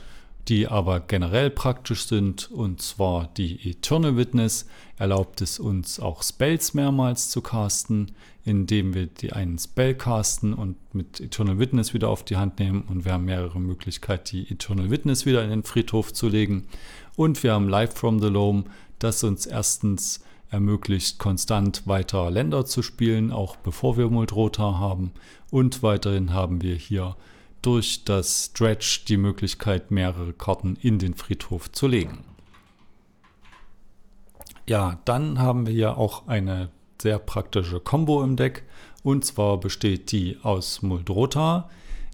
die 0.47 0.67
aber 0.67 0.99
generell 0.99 1.49
praktisch 1.49 2.05
sind. 2.05 2.51
Und 2.51 2.81
zwar 2.81 3.27
die 3.35 3.69
Eternal 3.69 4.17
Witness 4.17 4.67
erlaubt 4.97 5.41
es 5.41 5.59
uns 5.59 5.99
auch 5.99 6.23
Spells 6.23 6.73
mehrmals 6.73 7.29
zu 7.29 7.41
casten, 7.41 8.11
indem 8.43 8.93
wir 8.93 9.07
die 9.07 9.33
einen 9.33 9.57
Spell 9.57 9.95
casten 9.95 10.53
und 10.53 10.77
mit 10.93 11.19
Eternal 11.19 11.57
Witness 11.57 11.93
wieder 11.93 12.09
auf 12.09 12.23
die 12.23 12.37
Hand 12.37 12.59
nehmen. 12.59 12.83
Und 12.83 13.05
wir 13.05 13.13
haben 13.13 13.25
mehrere 13.25 13.59
Möglichkeiten, 13.59 14.25
die 14.31 14.51
Eternal 14.51 14.91
Witness 14.91 15.25
wieder 15.25 15.43
in 15.43 15.49
den 15.49 15.63
Friedhof 15.63 16.13
zu 16.13 16.29
legen. 16.29 16.67
Und 17.15 17.41
wir 17.43 17.53
haben 17.53 17.67
Life 17.67 17.95
from 17.95 18.19
the 18.19 18.27
Loam, 18.27 18.65
das 18.99 19.23
uns 19.23 19.45
erstens 19.45 20.21
ermöglicht, 20.51 21.17
konstant 21.17 21.87
weiter 21.87 22.29
Länder 22.29 22.65
zu 22.65 22.83
spielen, 22.83 23.31
auch 23.31 23.55
bevor 23.55 23.97
wir 23.97 24.09
Muldrota 24.09 24.77
haben. 24.77 25.11
Und 25.51 25.83
weiterhin 25.83 26.33
haben 26.33 26.61
wir 26.61 26.75
hier 26.75 27.15
durch 27.61 28.03
das 28.03 28.51
Stretch 28.51 29.05
die 29.05 29.17
Möglichkeit, 29.17 29.89
mehrere 29.89 30.33
Karten 30.33 30.77
in 30.81 30.99
den 30.99 31.13
Friedhof 31.13 31.71
zu 31.71 31.87
legen. 31.87 32.23
Ja, 34.67 34.99
dann 35.05 35.39
haben 35.39 35.65
wir 35.65 35.73
hier 35.73 35.97
auch 35.97 36.27
eine 36.27 36.69
sehr 37.01 37.19
praktische 37.19 37.79
Combo 37.79 38.23
im 38.23 38.35
Deck. 38.35 38.63
Und 39.03 39.25
zwar 39.25 39.59
besteht 39.59 40.11
die 40.11 40.37
aus 40.41 40.81
Muldrota, 40.81 41.69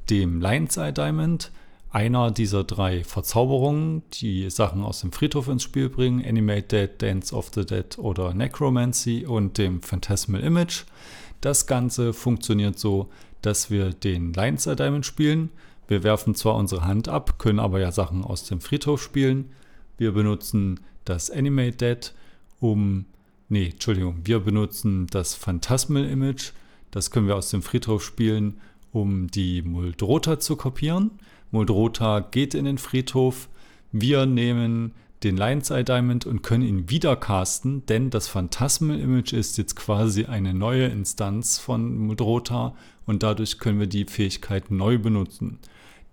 dem 0.10 0.42
Lion's 0.42 0.78
Eye 0.78 0.92
Diamond, 0.92 1.52
einer 1.90 2.32
dieser 2.32 2.64
drei 2.64 3.04
Verzauberungen, 3.04 4.04
die 4.14 4.50
Sachen 4.50 4.84
aus 4.84 5.02
dem 5.02 5.12
Friedhof 5.12 5.50
ins 5.50 5.64
Spiel 5.64 5.90
bringen, 5.90 6.26
Animate 6.26 6.68
Dead, 6.68 7.02
Dance 7.02 7.36
of 7.36 7.52
the 7.54 7.66
Dead 7.66 7.98
oder 7.98 8.34
Necromancy 8.34 9.26
und 9.26 9.58
dem 9.58 9.82
Phantasmal 9.82 10.42
Image. 10.42 10.86
Das 11.42 11.66
Ganze 11.66 12.14
funktioniert 12.14 12.78
so, 12.78 13.10
dass 13.42 13.72
wir 13.72 13.90
den 13.90 14.34
Lion's 14.34 14.64
Diamond 14.64 15.06
spielen. 15.06 15.50
Wir 15.88 16.04
werfen 16.04 16.36
zwar 16.36 16.56
unsere 16.56 16.86
Hand 16.86 17.10
ab, 17.10 17.40
können 17.40 17.60
aber 17.60 17.80
ja 17.80 17.92
Sachen 17.92 18.24
aus 18.24 18.46
dem 18.46 18.62
Friedhof 18.62 19.02
spielen. 19.02 19.52
Wir 19.98 20.14
benutzen 20.14 20.80
das 21.04 21.30
Animate 21.30 21.78
Dead, 21.78 22.14
um. 22.60 23.06
Nee, 23.50 23.72
Entschuldigung, 23.72 24.22
wir 24.24 24.40
benutzen 24.40 25.08
das 25.08 25.36
Phantasmal 25.36 26.06
Image. 26.06 26.52
Das 26.92 27.12
können 27.12 27.28
wir 27.28 27.36
aus 27.36 27.50
dem 27.50 27.62
Friedhof 27.62 28.02
spielen, 28.02 28.62
um 28.94 29.28
die 29.28 29.62
Muldrota 29.62 30.40
zu 30.40 30.56
kopieren. 30.56 31.12
Muldrota 31.52 32.22
geht 32.22 32.54
in 32.54 32.64
den 32.64 32.78
Friedhof. 32.78 33.50
Wir 33.92 34.26
nehmen 34.26 34.94
den 35.24 35.38
Lion's 35.38 35.70
Eye 35.70 35.84
Diamond 35.84 36.26
und 36.26 36.42
können 36.42 36.64
ihn 36.64 36.90
wieder 36.90 37.16
casten, 37.16 37.86
denn 37.86 38.10
das 38.10 38.28
Phantasmal 38.28 39.00
Image 39.00 39.34
ist 39.34 39.58
jetzt 39.58 39.76
quasi 39.76 40.26
eine 40.26 40.54
neue 40.54 40.86
Instanz 40.86 41.60
von 41.60 41.98
Muldrota 41.98 42.76
und 43.06 43.22
dadurch 43.24 43.60
können 43.60 43.80
wir 43.80 43.88
die 43.88 44.06
Fähigkeit 44.06 44.72
neu 44.72 44.98
benutzen. 44.98 45.60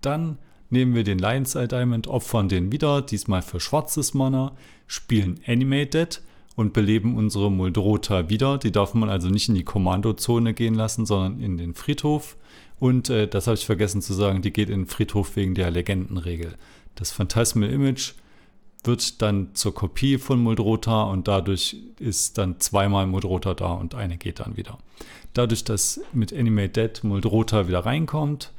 Dann 0.01 0.39
nehmen 0.71 0.95
wir 0.95 1.05
den 1.05 1.19
Lion's 1.19 1.55
Eye 1.55 1.69
Diamond, 1.69 2.07
opfern 2.07 2.49
den 2.49 2.71
wieder, 2.71 3.01
diesmal 3.03 3.43
für 3.43 3.61
schwarzes 3.61 4.13
Mana, 4.13 4.53
spielen 4.87 5.41
Animated 5.47 6.23
und 6.55 6.73
beleben 6.73 7.17
unsere 7.17 7.51
Muldrota 7.51 8.29
wieder. 8.29 8.59
Die 8.59 8.73
darf 8.73 8.93
man 8.93 9.09
also 9.09 9.29
nicht 9.29 9.49
in 9.49 9.55
die 9.55 9.65
Kommandozone 9.65 10.55
gehen 10.55 10.75
lassen, 10.75 11.07
sondern 11.07 11.41
in 11.41 11.57
den 11.57 11.75
Friedhof. 11.75 12.37
Und 12.79 13.11
äh, 13.11 13.27
das 13.27 13.47
habe 13.47 13.57
ich 13.57 13.65
vergessen 13.65 14.03
zu 14.03 14.13
sagen, 14.13 14.43
die 14.43 14.53
geht 14.53 14.69
in 14.69 14.81
den 14.81 14.87
Friedhof 14.87 15.37
wegen 15.37 15.55
der 15.55 15.71
Legendenregel. 15.71 16.55
Das 16.95 17.13
Phantasmal 17.13 17.71
Image 17.71 18.15
wird 18.89 19.23
dann 19.23 19.55
zur 19.55 19.73
Kopie 19.73 20.19
von 20.19 20.43
Muldrota 20.43 21.05
und 21.05 21.29
dadurch 21.29 21.77
ist 22.01 22.39
dann 22.39 22.59
zweimal 22.59 23.07
Muldrota 23.07 23.55
da 23.55 23.75
und 23.75 23.95
eine 23.95 24.17
geht 24.17 24.41
dann 24.41 24.57
wieder. 24.57 24.79
Dadurch, 25.35 25.63
dass 25.63 26.01
mit 26.13 26.33
Animate 26.33 26.89
Dead 26.89 27.05
Muldrota 27.05 27.69
wieder 27.69 27.87
reinkommt, 27.87 28.51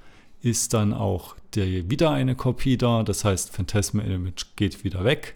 ist 0.42 0.74
dann 0.74 0.94
auch 0.94 1.36
der, 1.56 1.90
wieder 1.90 2.12
eine 2.12 2.36
Kopie 2.36 2.78
da. 2.78 3.04
Das 3.04 3.26
heißt, 3.26 3.52
Phantasma 3.52 4.04
Image 4.04 4.46
geht 4.56 4.86
wieder 4.86 5.04
weg. 5.04 5.36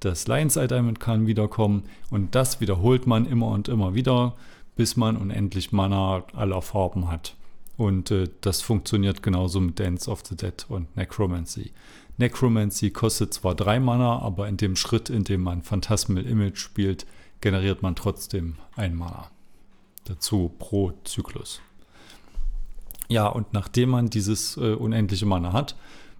Das 0.00 0.28
Lion's 0.28 0.56
Eye 0.56 0.68
Diamond 0.68 1.00
kann 1.00 1.26
wiederkommen 1.26 1.82
und 2.10 2.34
das 2.34 2.60
wiederholt 2.60 3.06
man 3.06 3.26
immer 3.26 3.48
und 3.48 3.68
immer 3.68 3.94
wieder, 3.94 4.36
bis 4.76 4.96
man 4.96 5.16
unendlich 5.16 5.72
Mana 5.72 6.24
aller 6.34 6.62
Farben 6.62 7.10
hat. 7.10 7.34
Und 7.76 8.10
äh, 8.10 8.28
das 8.40 8.62
funktioniert 8.62 9.22
genauso 9.22 9.60
mit 9.60 9.78
Dance 9.78 10.10
of 10.10 10.22
the 10.26 10.36
Dead 10.36 10.66
und 10.68 10.96
Necromancy. 10.96 11.72
Necromancy 12.18 12.90
kostet 12.90 13.32
zwar 13.32 13.54
drei 13.54 13.80
Mana, 13.80 14.18
aber 14.18 14.48
in 14.48 14.56
dem 14.56 14.76
Schritt, 14.76 15.08
in 15.08 15.24
dem 15.24 15.42
man 15.42 15.62
Phantasmal 15.62 16.26
Image 16.26 16.58
spielt, 16.58 17.06
generiert 17.40 17.82
man 17.82 17.94
trotzdem 17.94 18.56
ein 18.74 18.94
Mana. 18.96 19.30
Dazu 20.04 20.52
pro 20.58 20.92
Zyklus. 21.04 21.60
Ja, 23.08 23.26
und 23.26 23.52
nachdem 23.52 23.90
man 23.90 24.10
dieses 24.10 24.56
äh, 24.56 24.74
unendliche 24.74 25.26
Mana 25.26 25.52
hat, 25.52 25.76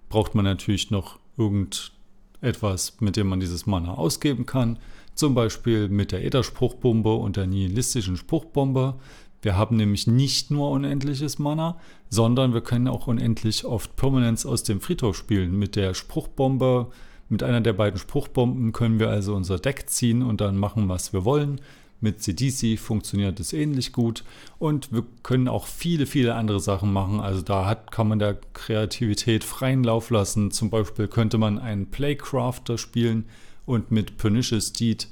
braucht 0.07 0.35
man 0.35 0.45
natürlich 0.45 0.89
noch 0.89 1.19
irgendetwas, 1.37 2.99
mit 2.99 3.15
dem 3.15 3.27
man 3.27 3.39
dieses 3.39 3.65
Mana 3.65 3.93
ausgeben 3.93 4.45
kann. 4.45 4.79
Zum 5.13 5.35
Beispiel 5.35 5.89
mit 5.89 6.11
der 6.11 6.23
Ätherspruchbombe 6.25 7.13
und 7.13 7.35
der 7.35 7.45
nihilistischen 7.45 8.15
Spruchbombe 8.15 8.95
wir 9.41 9.57
haben 9.57 9.77
nämlich 9.77 10.07
nicht 10.07 10.51
nur 10.51 10.69
unendliches 10.71 11.39
Mana, 11.39 11.77
sondern 12.09 12.53
wir 12.53 12.61
können 12.61 12.87
auch 12.87 13.07
unendlich 13.07 13.65
oft 13.65 13.95
Permanence 13.95 14.45
aus 14.45 14.63
dem 14.63 14.81
Friedhof 14.81 15.15
spielen. 15.15 15.57
Mit 15.57 15.75
der 15.75 15.93
Spruchbombe, 15.93 16.87
mit 17.29 17.43
einer 17.43 17.61
der 17.61 17.73
beiden 17.73 17.99
Spruchbomben 17.99 18.73
können 18.73 18.99
wir 18.99 19.09
also 19.09 19.35
unser 19.35 19.59
Deck 19.59 19.89
ziehen 19.89 20.23
und 20.23 20.41
dann 20.41 20.57
machen, 20.57 20.89
was 20.89 21.13
wir 21.13 21.23
wollen. 21.23 21.61
Mit 22.01 22.21
CDC 22.21 22.79
funktioniert 22.79 23.39
es 23.41 23.51
ähnlich 23.51 23.91
gut 23.91 24.23
und 24.57 24.91
wir 24.93 25.03
können 25.21 25.49
auch 25.49 25.67
viele, 25.67 26.05
viele 26.05 26.35
andere 26.35 26.61
Sachen 26.61 26.93
machen. 26.93 27.19
Also 27.19 27.41
da 27.41 27.65
hat, 27.65 27.91
kann 27.91 28.07
man 28.07 28.19
der 28.19 28.37
Kreativität 28.53 29.43
freien 29.43 29.83
Lauf 29.83 30.09
lassen. 30.09 30.51
Zum 30.51 30.69
Beispiel 30.69 31.07
könnte 31.07 31.37
man 31.37 31.59
einen 31.59 31.87
Playcrafter 31.87 32.77
spielen 32.77 33.25
und 33.65 33.91
mit 33.91 34.17
Pernicious 34.17 34.71
Deed 34.71 35.09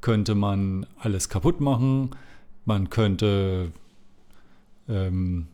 könnte 0.00 0.34
man 0.34 0.86
alles 0.98 1.28
kaputt 1.28 1.60
machen. 1.60 2.10
Man 2.64 2.90
könnte, 2.90 3.72
ähm, 4.88 5.48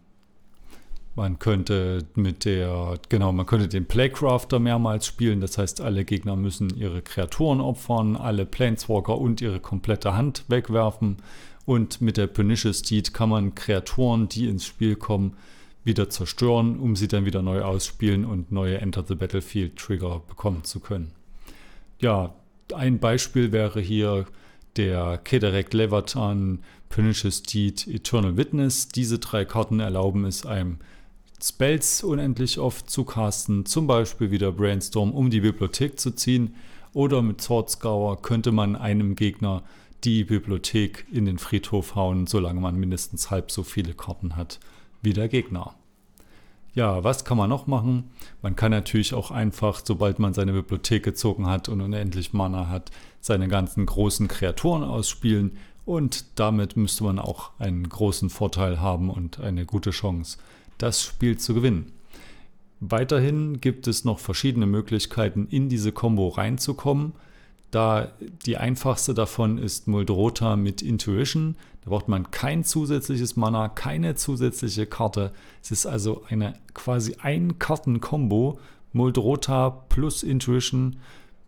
man 1.16 1.38
könnte 1.38 2.06
mit 2.14 2.44
der, 2.44 2.98
genau, 3.08 3.32
man 3.32 3.46
könnte 3.46 3.68
den 3.68 3.86
Playcrafter 3.86 4.58
mehrmals 4.58 5.06
spielen. 5.06 5.40
Das 5.40 5.58
heißt, 5.58 5.80
alle 5.80 6.04
Gegner 6.04 6.36
müssen 6.36 6.76
ihre 6.76 7.02
Kreaturen 7.02 7.60
opfern, 7.60 8.16
alle 8.16 8.46
Planeswalker 8.46 9.18
und 9.18 9.40
ihre 9.40 9.60
komplette 9.60 10.14
Hand 10.14 10.44
wegwerfen. 10.48 11.16
Und 11.66 12.00
mit 12.00 12.16
der 12.16 12.26
Pernicious 12.26 12.82
Deed 12.82 13.12
kann 13.12 13.28
man 13.28 13.54
Kreaturen, 13.54 14.28
die 14.28 14.48
ins 14.48 14.64
Spiel 14.64 14.96
kommen, 14.96 15.36
wieder 15.84 16.10
zerstören, 16.10 16.78
um 16.78 16.96
sie 16.96 17.08
dann 17.08 17.24
wieder 17.24 17.42
neu 17.42 17.62
ausspielen 17.62 18.24
und 18.24 18.52
neue 18.52 18.78
Enter 18.78 19.04
the 19.06 19.14
Battlefield 19.14 19.76
Trigger 19.76 20.22
bekommen 20.28 20.64
zu 20.64 20.80
können. 20.80 21.12
Ja, 22.00 22.34
ein 22.74 22.98
Beispiel 22.98 23.52
wäre 23.52 23.80
hier 23.80 24.26
der 24.76 25.18
Kederek 25.18 25.72
Leviathan, 25.72 26.60
Pernicious 26.90 27.44
Deed, 27.44 27.86
Eternal 27.86 28.36
Witness. 28.36 28.88
Diese 28.88 29.20
drei 29.20 29.44
Karten 29.44 29.78
erlauben 29.78 30.24
es 30.24 30.44
einem 30.44 30.78
Spells 31.40 32.02
unendlich 32.02 32.58
oft 32.58 32.90
zu 32.90 33.04
casten, 33.04 33.64
zum 33.64 33.86
Beispiel 33.86 34.32
wieder 34.32 34.50
Brainstorm, 34.50 35.12
um 35.12 35.30
die 35.30 35.40
Bibliothek 35.40 36.00
zu 36.00 36.10
ziehen. 36.10 36.56
Oder 36.92 37.22
mit 37.22 37.40
Swordscour 37.40 38.20
könnte 38.20 38.50
man 38.50 38.74
einem 38.74 39.14
Gegner 39.14 39.62
die 40.02 40.24
Bibliothek 40.24 41.06
in 41.12 41.26
den 41.26 41.38
Friedhof 41.38 41.94
hauen, 41.94 42.26
solange 42.26 42.60
man 42.60 42.74
mindestens 42.74 43.30
halb 43.30 43.52
so 43.52 43.62
viele 43.62 43.94
Karten 43.94 44.34
hat 44.34 44.58
wie 45.00 45.12
der 45.12 45.28
Gegner. 45.28 45.76
Ja, 46.74 47.04
was 47.04 47.24
kann 47.24 47.38
man 47.38 47.50
noch 47.50 47.68
machen? 47.68 48.10
Man 48.42 48.56
kann 48.56 48.72
natürlich 48.72 49.14
auch 49.14 49.30
einfach, 49.30 49.80
sobald 49.84 50.18
man 50.18 50.34
seine 50.34 50.52
Bibliothek 50.52 51.04
gezogen 51.04 51.46
hat 51.46 51.68
und 51.68 51.80
unendlich 51.80 52.32
Mana 52.32 52.68
hat, 52.68 52.90
seine 53.20 53.46
ganzen 53.46 53.86
großen 53.86 54.26
Kreaturen 54.26 54.82
ausspielen 54.82 55.52
und 55.90 56.38
damit 56.38 56.76
müsste 56.76 57.02
man 57.02 57.18
auch 57.18 57.50
einen 57.58 57.88
großen 57.88 58.30
Vorteil 58.30 58.80
haben 58.80 59.10
und 59.10 59.40
eine 59.40 59.66
gute 59.66 59.90
Chance, 59.90 60.38
das 60.78 61.02
Spiel 61.02 61.36
zu 61.36 61.52
gewinnen. 61.52 61.90
Weiterhin 62.78 63.60
gibt 63.60 63.88
es 63.88 64.04
noch 64.04 64.20
verschiedene 64.20 64.66
Möglichkeiten, 64.66 65.48
in 65.50 65.68
diese 65.68 65.90
Combo 65.90 66.28
reinzukommen. 66.28 67.12
Da 67.72 68.12
die 68.46 68.56
einfachste 68.56 69.14
davon 69.14 69.58
ist 69.58 69.88
Muldrota 69.88 70.54
mit 70.54 70.80
Intuition. 70.80 71.56
Da 71.82 71.90
braucht 71.90 72.06
man 72.06 72.30
kein 72.30 72.62
zusätzliches 72.62 73.34
Mana, 73.34 73.68
keine 73.68 74.14
zusätzliche 74.14 74.86
Karte. 74.86 75.32
Es 75.60 75.72
ist 75.72 75.86
also 75.86 76.22
eine 76.28 76.54
quasi 76.72 77.16
ein 77.20 77.58
Karten-Kombo. 77.58 78.60
Muldrota 78.92 79.70
plus 79.70 80.22
Intuition 80.22 80.98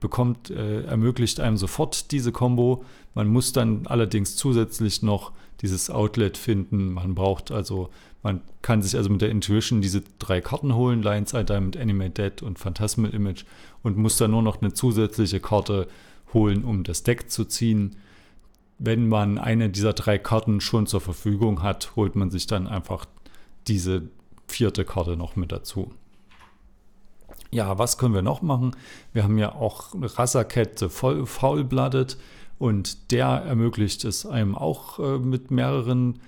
bekommt, 0.02 0.50
äh, 0.50 0.82
ermöglicht 0.82 1.40
einem 1.40 1.56
sofort 1.56 2.12
diese 2.12 2.32
Combo. 2.32 2.84
Man 3.14 3.28
muss 3.28 3.52
dann 3.52 3.86
allerdings 3.86 4.36
zusätzlich 4.36 5.02
noch 5.02 5.32
dieses 5.62 5.88
Outlet 5.88 6.36
finden. 6.36 6.92
Man 6.92 7.14
braucht 7.14 7.50
also, 7.50 7.88
man 8.22 8.42
kann 8.60 8.82
sich 8.82 8.96
also 8.96 9.08
mit 9.08 9.22
der 9.22 9.30
Intuition 9.30 9.80
diese 9.80 10.02
drei 10.18 10.42
Karten 10.42 10.74
holen, 10.74 11.02
Lion's 11.02 11.32
Eye 11.32 11.44
Diamond, 11.44 11.78
Animate 11.78 12.10
Dead 12.10 12.42
und 12.42 12.58
Phantasmal 12.58 13.14
Image 13.14 13.44
und 13.82 13.96
muss 13.96 14.18
dann 14.18 14.32
nur 14.32 14.42
noch 14.42 14.60
eine 14.60 14.74
zusätzliche 14.74 15.40
Karte 15.40 15.88
holen, 16.34 16.64
um 16.64 16.84
das 16.84 17.02
Deck 17.02 17.30
zu 17.30 17.44
ziehen. 17.46 17.96
Wenn 18.78 19.08
man 19.08 19.38
eine 19.38 19.70
dieser 19.70 19.92
drei 19.92 20.18
Karten 20.18 20.60
schon 20.60 20.86
zur 20.86 21.00
Verfügung 21.00 21.62
hat, 21.62 21.94
holt 21.96 22.16
man 22.16 22.30
sich 22.30 22.46
dann 22.46 22.66
einfach 22.66 23.06
diese 23.68 24.02
vierte 24.48 24.84
Karte 24.84 25.16
noch 25.16 25.36
mit 25.36 25.52
dazu. 25.52 25.92
Ja, 27.54 27.78
was 27.78 27.98
können 27.98 28.14
wir 28.14 28.22
noch 28.22 28.40
machen? 28.40 28.74
Wir 29.12 29.24
haben 29.24 29.36
ja 29.36 29.54
auch 29.54 29.88
Rasakette 30.00 30.88
voll 30.88 31.26
Foulblooded 31.26 32.16
und 32.58 33.12
der 33.12 33.26
ermöglicht 33.26 34.04
es 34.06 34.24
einem 34.24 34.54
auch 34.54 34.98
äh, 34.98 35.18
mit 35.18 35.50
mehreren 35.50 36.20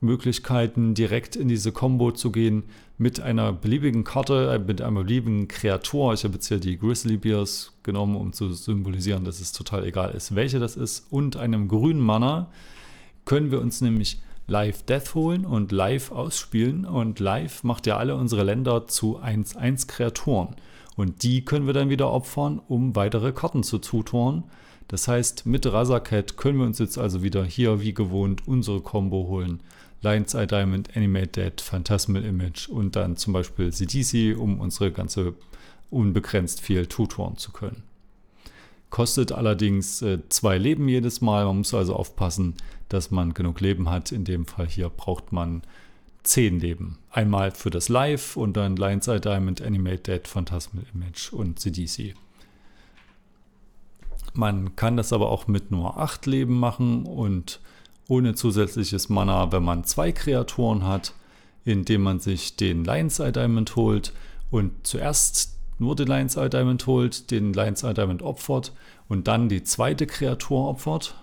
Möglichkeiten 0.00 0.94
direkt 0.94 1.36
in 1.36 1.46
diese 1.46 1.70
Combo 1.70 2.10
zu 2.10 2.32
gehen 2.32 2.64
mit 2.98 3.20
einer 3.20 3.52
beliebigen 3.52 4.02
Karte, 4.02 4.52
äh, 4.52 4.58
mit 4.58 4.82
einer 4.82 5.04
beliebigen 5.04 5.46
Kreatur. 5.46 6.12
Ich 6.12 6.24
habe 6.24 6.34
jetzt 6.34 6.48
hier 6.48 6.58
die 6.58 6.76
Grizzly 6.76 7.18
Bears 7.18 7.72
genommen, 7.84 8.16
um 8.16 8.32
zu 8.32 8.52
symbolisieren, 8.52 9.24
dass 9.24 9.38
es 9.38 9.52
total 9.52 9.84
egal 9.84 10.10
ist, 10.10 10.34
welche 10.34 10.58
das 10.58 10.76
ist. 10.76 11.06
Und 11.10 11.36
einem 11.36 11.68
grünen 11.68 12.00
Mana 12.00 12.48
können 13.26 13.52
wir 13.52 13.60
uns 13.60 13.80
nämlich 13.80 14.20
Live 14.46 14.82
Death 14.82 15.14
holen 15.14 15.44
und 15.44 15.72
live 15.72 16.12
ausspielen. 16.12 16.84
Und 16.84 17.20
live 17.20 17.64
macht 17.64 17.86
ja 17.86 17.96
alle 17.96 18.16
unsere 18.16 18.42
Länder 18.42 18.86
zu 18.86 19.18
1-1 19.20 19.86
Kreaturen. 19.86 20.56
Und 20.96 21.22
die 21.22 21.44
können 21.44 21.66
wir 21.66 21.74
dann 21.74 21.90
wieder 21.90 22.10
opfern, 22.10 22.60
um 22.68 22.94
weitere 22.96 23.32
Karten 23.32 23.62
zu 23.62 23.78
zutoren. 23.78 24.44
Das 24.88 25.08
heißt, 25.08 25.46
mit 25.46 25.66
Razaket 25.66 26.36
können 26.36 26.58
wir 26.58 26.66
uns 26.66 26.78
jetzt 26.78 26.98
also 26.98 27.22
wieder 27.22 27.44
hier 27.44 27.80
wie 27.80 27.94
gewohnt 27.94 28.46
unsere 28.46 28.80
Combo 28.80 29.26
holen. 29.28 29.62
Lion's 30.02 30.34
Eye 30.34 30.46
Diamond, 30.46 30.96
Animate 30.96 31.28
Dead, 31.28 31.60
Phantasmal 31.60 32.24
Image 32.24 32.68
und 32.68 32.96
dann 32.96 33.16
zum 33.16 33.32
Beispiel 33.32 33.72
CDC, 33.72 34.36
um 34.36 34.60
unsere 34.60 34.90
ganze 34.90 35.34
unbegrenzt 35.90 36.60
viel 36.60 36.86
tutoren 36.86 37.36
zu 37.36 37.52
können. 37.52 37.84
Kostet 38.92 39.32
allerdings 39.32 40.02
äh, 40.02 40.18
zwei 40.28 40.58
Leben 40.58 40.86
jedes 40.86 41.22
Mal. 41.22 41.46
Man 41.46 41.56
muss 41.58 41.72
also 41.72 41.96
aufpassen, 41.96 42.56
dass 42.90 43.10
man 43.10 43.32
genug 43.32 43.62
Leben 43.62 43.88
hat. 43.88 44.12
In 44.12 44.24
dem 44.24 44.44
Fall 44.44 44.68
hier 44.68 44.90
braucht 44.90 45.32
man 45.32 45.62
zehn 46.24 46.60
Leben. 46.60 46.98
Einmal 47.10 47.52
für 47.52 47.70
das 47.70 47.88
Live 47.88 48.36
und 48.36 48.54
dann 48.54 48.76
Lion's 48.76 49.08
Eye 49.08 49.18
Diamond, 49.18 49.62
Animate 49.62 50.02
Dead, 50.02 50.28
Phantasmal 50.28 50.84
Image 50.92 51.32
und 51.32 51.58
CDC. 51.58 52.14
Man 54.34 54.76
kann 54.76 54.98
das 54.98 55.14
aber 55.14 55.30
auch 55.30 55.46
mit 55.46 55.70
nur 55.70 55.96
acht 55.96 56.26
Leben 56.26 56.60
machen 56.60 57.06
und 57.06 57.60
ohne 58.08 58.34
zusätzliches 58.34 59.08
Mana, 59.08 59.52
wenn 59.52 59.62
man 59.62 59.84
zwei 59.84 60.12
Kreaturen 60.12 60.84
hat, 60.84 61.14
indem 61.64 62.02
man 62.02 62.20
sich 62.20 62.56
den 62.56 62.84
Lion's 62.84 63.20
Eye 63.20 63.32
Diamond 63.32 63.74
holt 63.74 64.12
und 64.50 64.86
zuerst 64.86 65.56
nur 65.82 65.96
den 65.96 66.06
Lion's 66.06 66.36
Eye 66.36 66.48
Diamond 66.48 66.86
holt, 66.86 67.30
den 67.30 67.52
Lion's 67.52 67.82
Eye 67.82 67.92
Diamond 67.92 68.22
opfert 68.22 68.72
und 69.08 69.28
dann 69.28 69.48
die 69.48 69.62
zweite 69.62 70.06
Kreatur 70.06 70.68
opfert 70.68 71.14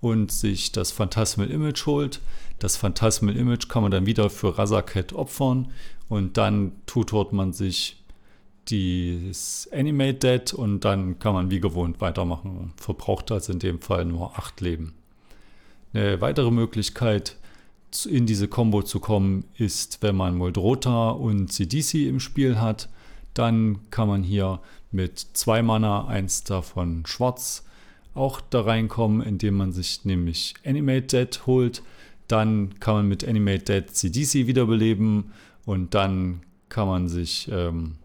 und 0.00 0.32
sich 0.32 0.72
das 0.72 0.90
Phantasmal 0.90 1.50
Image 1.50 1.86
holt. 1.86 2.20
Das 2.58 2.76
Phantasmal 2.76 3.36
Image 3.36 3.68
kann 3.68 3.82
man 3.82 3.92
dann 3.92 4.06
wieder 4.06 4.30
für 4.30 4.58
Razaket 4.58 5.12
opfern 5.12 5.70
und 6.08 6.36
dann 6.36 6.72
tutort 6.86 7.32
man 7.32 7.52
sich 7.52 8.02
das 8.70 9.68
Animate 9.72 10.14
Dead 10.14 10.52
und 10.54 10.80
dann 10.80 11.18
kann 11.18 11.34
man 11.34 11.50
wie 11.50 11.60
gewohnt 11.60 12.00
weitermachen. 12.00 12.72
Verbraucht 12.76 13.30
also 13.30 13.52
in 13.52 13.58
dem 13.58 13.80
Fall 13.80 14.04
nur 14.04 14.38
acht 14.38 14.60
Leben. 14.60 14.94
Eine 15.92 16.20
weitere 16.20 16.50
Möglichkeit, 16.50 17.36
in 18.08 18.24
diese 18.24 18.48
Combo 18.48 18.82
zu 18.82 19.00
kommen, 19.00 19.44
ist, 19.58 20.02
wenn 20.02 20.16
man 20.16 20.36
Moldrota 20.36 21.10
und 21.10 21.52
CDC 21.52 22.08
im 22.08 22.20
Spiel 22.20 22.58
hat. 22.58 22.88
Dann 23.34 23.78
kann 23.90 24.08
man 24.08 24.22
hier 24.22 24.60
mit 24.90 25.18
zwei 25.18 25.62
Mana, 25.62 26.06
eins 26.06 26.44
davon 26.44 27.04
schwarz, 27.06 27.64
auch 28.14 28.40
da 28.40 28.62
reinkommen, 28.62 29.22
indem 29.22 29.56
man 29.56 29.72
sich 29.72 30.04
nämlich 30.04 30.54
Animate 30.64 31.06
Dead 31.06 31.46
holt. 31.46 31.82
Dann 32.28 32.78
kann 32.78 32.94
man 32.94 33.08
mit 33.08 33.26
Animate 33.26 33.64
Dead 33.64 33.90
CDC 33.90 34.46
wiederbeleben 34.46 35.32
und 35.64 35.94
dann 35.94 36.42
kann 36.68 36.88
man 36.88 37.08
sich 37.08 37.48
ähm, 37.50 37.96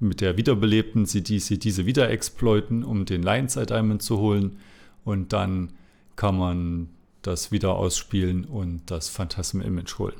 mit 0.00 0.20
der 0.20 0.36
wiederbelebten 0.36 1.06
CDC 1.06 1.58
diese 1.58 1.86
wieder 1.86 2.10
exploiten, 2.10 2.84
um 2.84 3.04
den 3.04 3.22
Lions 3.22 3.56
Eye 3.56 3.66
Diamond 3.66 4.02
zu 4.02 4.18
holen. 4.18 4.58
Und 5.04 5.32
dann 5.32 5.72
kann 6.16 6.36
man 6.36 6.88
das 7.22 7.52
wieder 7.52 7.74
ausspielen 7.74 8.44
und 8.44 8.82
das 8.86 9.08
Phantasm 9.08 9.60
Image 9.60 9.98
holen. 9.98 10.16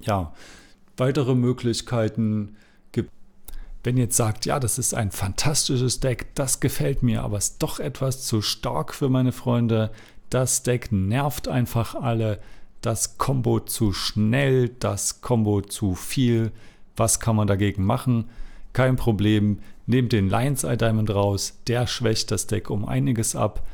Ja, 0.00 0.32
weitere 0.96 1.34
Möglichkeiten 1.34 2.56
gibt. 2.92 3.10
Wenn 3.82 3.96
ihr 3.96 4.04
jetzt 4.04 4.16
sagt, 4.16 4.46
ja, 4.46 4.60
das 4.60 4.78
ist 4.78 4.94
ein 4.94 5.10
fantastisches 5.10 6.00
Deck, 6.00 6.34
das 6.34 6.60
gefällt 6.60 7.02
mir, 7.02 7.22
aber 7.22 7.38
ist 7.38 7.62
doch 7.62 7.80
etwas 7.80 8.24
zu 8.24 8.42
stark 8.42 8.94
für 8.94 9.08
meine 9.08 9.32
Freunde. 9.32 9.90
Das 10.30 10.62
Deck 10.62 10.90
nervt 10.90 11.48
einfach 11.48 11.94
alle. 11.94 12.40
Das 12.80 13.18
Combo 13.18 13.60
zu 13.60 13.92
schnell, 13.92 14.68
das 14.68 15.20
Combo 15.20 15.60
zu 15.60 15.94
viel. 15.94 16.52
Was 16.96 17.20
kann 17.20 17.36
man 17.36 17.46
dagegen 17.46 17.84
machen? 17.84 18.26
Kein 18.72 18.96
Problem. 18.96 19.58
Nehmt 19.86 20.12
den 20.12 20.28
Lions 20.28 20.64
Eye 20.64 20.76
Diamond 20.76 21.10
raus. 21.14 21.58
Der 21.66 21.86
schwächt 21.86 22.30
das 22.30 22.46
Deck 22.46 22.70
um 22.70 22.84
einiges 22.84 23.36
ab. 23.36 23.66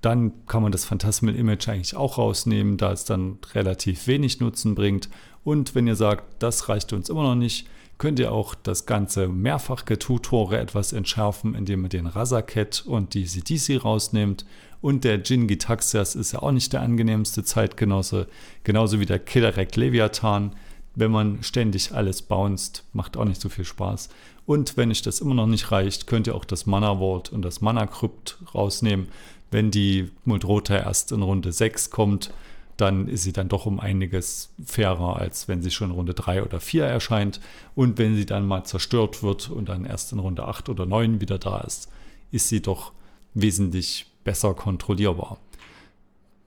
Dann 0.00 0.32
kann 0.46 0.62
man 0.62 0.72
das 0.72 0.84
Phantasmal 0.84 1.36
Image 1.36 1.68
eigentlich 1.68 1.96
auch 1.96 2.18
rausnehmen, 2.18 2.76
da 2.76 2.92
es 2.92 3.04
dann 3.04 3.38
relativ 3.54 4.06
wenig 4.08 4.40
Nutzen 4.40 4.74
bringt. 4.74 5.08
Und 5.44 5.74
wenn 5.74 5.86
ihr 5.86 5.96
sagt, 5.96 6.24
das 6.42 6.68
reicht 6.68 6.92
uns 6.92 7.08
immer 7.08 7.22
noch 7.22 7.34
nicht, 7.34 7.66
könnt 7.98 8.18
ihr 8.18 8.32
auch 8.32 8.54
das 8.54 8.86
ganze 8.86 9.28
mehrfach 9.28 9.84
Getutore 9.84 10.58
etwas 10.58 10.92
entschärfen, 10.92 11.54
indem 11.54 11.84
ihr 11.84 11.88
den 11.88 12.06
Razaket 12.06 12.84
und 12.86 13.14
die 13.14 13.24
CDC 13.24 13.84
rausnehmt. 13.84 14.44
Und 14.80 15.04
der 15.04 15.20
Jin 15.20 15.46
Gitaxias 15.46 16.14
ist 16.14 16.32
ja 16.32 16.42
auch 16.42 16.50
nicht 16.50 16.72
der 16.72 16.80
angenehmste 16.80 17.44
Zeitgenosse, 17.44 18.26
genauso 18.64 18.98
wie 18.98 19.06
der 19.06 19.20
Killerek 19.20 19.76
Leviathan. 19.76 20.56
Wenn 20.94 21.10
man 21.10 21.42
ständig 21.42 21.92
alles 21.92 22.22
bounced, 22.22 22.84
macht 22.92 23.16
auch 23.16 23.24
nicht 23.24 23.40
so 23.40 23.48
viel 23.48 23.64
Spaß. 23.64 24.08
Und 24.44 24.76
wenn 24.76 24.90
euch 24.90 25.02
das 25.02 25.20
immer 25.20 25.34
noch 25.34 25.46
nicht 25.46 25.70
reicht, 25.70 26.06
könnt 26.06 26.26
ihr 26.26 26.34
auch 26.34 26.44
das 26.44 26.66
Mana 26.66 26.98
Vault 26.98 27.32
und 27.32 27.42
das 27.42 27.60
Mana 27.60 27.86
Crypt 27.86 28.38
rausnehmen 28.54 29.06
wenn 29.52 29.70
die 29.70 30.10
Muldrota 30.24 30.76
erst 30.76 31.12
in 31.12 31.22
Runde 31.22 31.52
6 31.52 31.90
kommt, 31.90 32.32
dann 32.76 33.08
ist 33.08 33.22
sie 33.22 33.32
dann 33.32 33.48
doch 33.48 33.66
um 33.66 33.80
einiges 33.80 34.52
fairer, 34.64 35.16
als 35.16 35.48
wenn 35.48 35.62
sie 35.62 35.70
schon 35.70 35.90
in 35.90 35.96
Runde 35.96 36.14
3 36.14 36.42
oder 36.42 36.60
4 36.60 36.84
erscheint. 36.84 37.40
Und 37.74 37.98
wenn 37.98 38.16
sie 38.16 38.26
dann 38.26 38.46
mal 38.46 38.64
zerstört 38.64 39.22
wird 39.22 39.50
und 39.50 39.68
dann 39.68 39.84
erst 39.84 40.12
in 40.12 40.18
Runde 40.18 40.46
8 40.46 40.68
oder 40.68 40.86
9 40.86 41.20
wieder 41.20 41.38
da 41.38 41.60
ist, 41.60 41.90
ist 42.30 42.48
sie 42.48 42.62
doch 42.62 42.92
wesentlich 43.34 44.06
besser 44.24 44.54
kontrollierbar. 44.54 45.38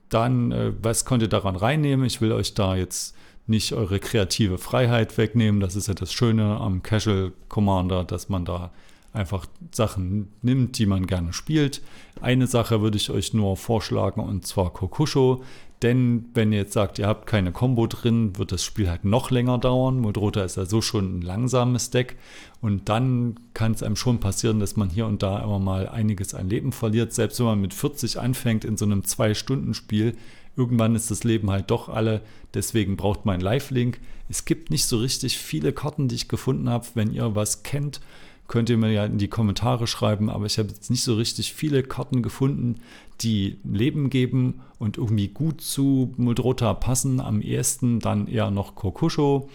Dann, 0.08 0.52
äh, 0.52 0.72
was 0.82 1.04
könnt 1.04 1.22
ihr 1.22 1.28
daran 1.28 1.56
reinnehmen? 1.56 2.06
Ich 2.06 2.20
will 2.20 2.32
euch 2.32 2.54
da 2.54 2.76
jetzt 2.76 3.14
nicht 3.46 3.72
eure 3.72 4.00
kreative 4.00 4.58
Freiheit 4.58 5.16
wegnehmen. 5.18 5.60
Das 5.60 5.76
ist 5.76 5.88
ja 5.88 5.94
das 5.94 6.12
Schöne 6.12 6.58
am 6.60 6.82
Casual 6.82 7.32
Commander, 7.48 8.04
dass 8.04 8.28
man 8.28 8.44
da 8.44 8.72
einfach 9.12 9.46
Sachen 9.72 10.28
nimmt, 10.42 10.78
die 10.78 10.86
man 10.86 11.06
gerne 11.06 11.32
spielt. 11.32 11.80
Eine 12.20 12.46
Sache 12.46 12.82
würde 12.82 12.96
ich 12.96 13.10
euch 13.10 13.34
nur 13.34 13.56
vorschlagen 13.56 14.20
und 14.20 14.46
zwar 14.46 14.72
Kokusho. 14.72 15.42
Denn 15.86 16.24
wenn 16.34 16.50
ihr 16.50 16.58
jetzt 16.58 16.72
sagt, 16.72 16.98
ihr 16.98 17.06
habt 17.06 17.28
keine 17.28 17.52
Combo 17.52 17.86
drin, 17.86 18.36
wird 18.36 18.50
das 18.50 18.64
Spiel 18.64 18.90
halt 18.90 19.04
noch 19.04 19.30
länger 19.30 19.56
dauern. 19.58 20.00
Modrota 20.00 20.42
ist 20.42 20.56
ja 20.56 20.66
so 20.66 20.82
schon 20.82 21.18
ein 21.18 21.22
langsames 21.22 21.90
Deck. 21.90 22.16
Und 22.60 22.88
dann 22.88 23.38
kann 23.54 23.70
es 23.70 23.84
einem 23.84 23.94
schon 23.94 24.18
passieren, 24.18 24.58
dass 24.58 24.74
man 24.74 24.90
hier 24.90 25.06
und 25.06 25.22
da 25.22 25.40
immer 25.44 25.60
mal 25.60 25.88
einiges 25.88 26.34
an 26.34 26.48
Leben 26.48 26.72
verliert. 26.72 27.12
Selbst 27.12 27.38
wenn 27.38 27.46
man 27.46 27.60
mit 27.60 27.72
40 27.72 28.18
anfängt 28.18 28.64
in 28.64 28.76
so 28.76 28.84
einem 28.84 29.02
2-Stunden-Spiel, 29.02 30.16
irgendwann 30.56 30.96
ist 30.96 31.12
das 31.12 31.22
Leben 31.22 31.52
halt 31.52 31.70
doch 31.70 31.88
alle. 31.88 32.20
Deswegen 32.52 32.96
braucht 32.96 33.24
man 33.24 33.34
einen 33.34 33.44
Live-Link. 33.44 34.00
Es 34.28 34.44
gibt 34.44 34.72
nicht 34.72 34.86
so 34.86 34.98
richtig 34.98 35.38
viele 35.38 35.72
Karten, 35.72 36.08
die 36.08 36.16
ich 36.16 36.26
gefunden 36.26 36.68
habe. 36.68 36.84
Wenn 36.94 37.12
ihr 37.12 37.36
was 37.36 37.62
kennt, 37.62 38.00
könnt 38.48 38.70
ihr 38.70 38.76
mir 38.76 38.92
ja 38.92 39.04
in 39.04 39.18
die 39.18 39.28
Kommentare 39.28 39.86
schreiben, 39.86 40.30
aber 40.30 40.46
ich 40.46 40.58
habe 40.58 40.68
jetzt 40.68 40.90
nicht 40.90 41.02
so 41.02 41.14
richtig 41.14 41.52
viele 41.52 41.82
Karten 41.82 42.22
gefunden, 42.22 42.76
die 43.20 43.58
Leben 43.64 44.10
geben 44.10 44.60
und 44.78 44.98
irgendwie 44.98 45.28
gut 45.28 45.60
zu 45.60 46.12
Muldrota 46.16 46.74
passen. 46.74 47.20
Am 47.20 47.40
ehesten 47.40 48.00
dann 48.00 48.28
eher 48.28 48.50
noch 48.50 48.74
Kokusho. 48.74 49.48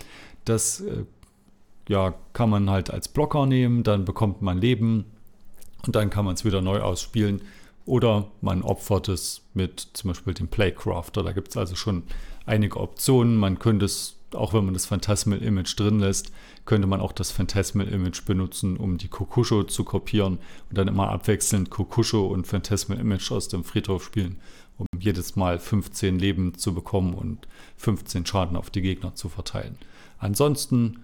Das 0.46 0.82
äh, 0.82 1.06
ja, 1.88 2.14
kann 2.34 2.50
man 2.50 2.70
halt 2.70 2.92
als 2.92 3.08
Blocker 3.08 3.46
nehmen, 3.46 3.84
dann 3.84 4.06
bekommt 4.06 4.42
man 4.42 4.58
Leben 4.58 5.06
und 5.86 5.96
dann 5.96 6.10
kann 6.10 6.26
man 6.26 6.36
es 6.36 6.46
wieder 6.46 6.62
neu 6.62 6.82
ausspielen. 6.82 7.42
Oder 7.86 8.28
man 8.42 8.62
opfert 8.62 9.10
es 9.10 9.42
mit 9.54 9.88
zum 9.94 10.10
Beispiel 10.10 10.34
dem 10.34 10.48
Playcrafter. 10.48 11.24
Da 11.24 11.32
gibt 11.32 11.50
es 11.50 11.58
also 11.58 11.76
schon 11.76 12.04
einige 12.46 12.80
Optionen. 12.80 13.36
Man 13.36 13.58
könnte 13.58 13.86
es, 13.86 14.18
auch 14.36 14.54
wenn 14.54 14.66
man 14.66 14.74
das 14.74 14.86
Phantasmal 14.86 15.40
Image 15.40 15.80
drin 15.80 16.00
lässt, 16.00 16.32
könnte 16.66 16.88
man 16.88 17.02
auch 17.02 17.12
das 17.12 17.32
Phantasmal 17.32 17.88
Image 17.88 18.26
benutzen, 18.26 18.78
um 18.78 18.98
die 18.98 19.08
Kokusho 19.08 19.64
zu 19.64 19.84
kopieren 19.84 20.40
und 20.70 20.78
dann 20.78 20.88
immer 20.88 21.10
abwechselnd 21.10 21.70
Kokusho 21.70 22.28
und 22.28 22.48
Phantasmal 22.48 23.00
Image 23.00 23.32
aus 23.32 23.48
dem 23.48 23.64
Friedhof 23.64 24.04
spielen, 24.04 24.38
um 24.78 24.88
jedes 25.00 25.36
Mal 25.36 25.60
15 25.60 26.20
Leben 26.20 26.58
zu 26.58 26.74
bekommen 26.74 27.14
und 27.14 27.48
15 27.78 28.26
Schaden 28.26 28.58
auf 28.58 28.70
die 28.70 28.82
Gegner 28.82 29.16
zu 29.16 29.30
verteilen. 29.30 29.78
Ansonsten 30.20 31.02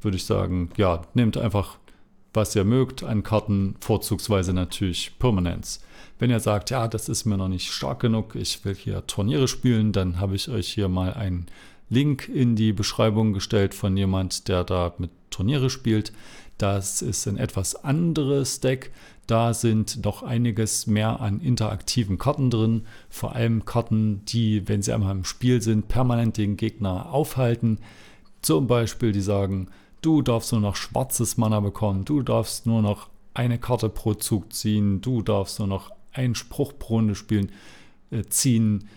würde 0.00 0.16
ich 0.16 0.24
sagen, 0.24 0.70
ja, 0.76 1.02
nehmt 1.14 1.36
einfach, 1.36 1.78
was 2.34 2.54
ihr 2.54 2.64
mögt 2.64 3.02
an 3.02 3.22
Karten, 3.22 3.74
vorzugsweise 3.80 4.52
natürlich 4.52 5.18
Permanence. 5.18 5.80
Wenn 6.18 6.30
ihr 6.30 6.40
sagt, 6.40 6.70
ja, 6.70 6.88
das 6.88 7.08
ist 7.08 7.24
mir 7.24 7.36
noch 7.36 7.48
nicht 7.48 7.72
stark 7.72 8.00
genug, 8.00 8.34
ich 8.34 8.64
will 8.64 8.74
hier 8.74 9.06
Turniere 9.06 9.48
spielen, 9.48 9.92
dann 9.92 10.20
habe 10.20 10.36
ich 10.36 10.48
euch 10.48 10.68
hier 10.68 10.88
mal 10.88 11.14
einen 11.14 11.46
Link 11.90 12.28
in 12.28 12.56
die 12.56 12.72
Beschreibung 12.72 13.32
gestellt 13.32 13.74
von 13.74 13.96
jemand, 13.96 14.48
der 14.48 14.64
da 14.64 14.94
mit 14.98 15.10
Turniere 15.30 15.70
spielt. 15.70 16.12
Das 16.58 17.02
ist 17.02 17.26
ein 17.26 17.36
etwas 17.36 17.76
anderes 17.76 18.60
Deck. 18.60 18.90
Da 19.26 19.54
sind 19.54 20.04
noch 20.04 20.22
einiges 20.22 20.86
mehr 20.86 21.20
an 21.20 21.40
interaktiven 21.40 22.18
Karten 22.18 22.50
drin. 22.50 22.82
Vor 23.08 23.34
allem 23.34 23.64
Karten, 23.64 24.24
die, 24.24 24.66
wenn 24.68 24.82
sie 24.82 24.92
einmal 24.92 25.14
im 25.14 25.24
Spiel 25.24 25.62
sind, 25.62 25.88
permanent 25.88 26.36
den 26.36 26.56
Gegner 26.56 27.12
aufhalten. 27.12 27.78
Zum 28.42 28.66
Beispiel, 28.66 29.12
die 29.12 29.20
sagen, 29.20 29.68
du 30.02 30.22
darfst 30.22 30.52
nur 30.52 30.60
noch 30.60 30.76
schwarzes 30.76 31.36
Mana 31.36 31.60
bekommen, 31.60 32.04
du 32.04 32.22
darfst 32.22 32.66
nur 32.66 32.82
noch 32.82 33.08
eine 33.34 33.58
Karte 33.58 33.88
pro 33.88 34.14
Zug 34.14 34.52
ziehen, 34.52 35.00
du 35.00 35.22
darfst 35.22 35.58
nur 35.58 35.68
noch 35.68 35.90
einen 36.12 36.34
Spruch 36.34 36.72
pro 36.78 36.94
Runde 36.94 37.14
spielen, 37.14 37.52
äh, 38.10 38.24
ziehen, 38.24 38.88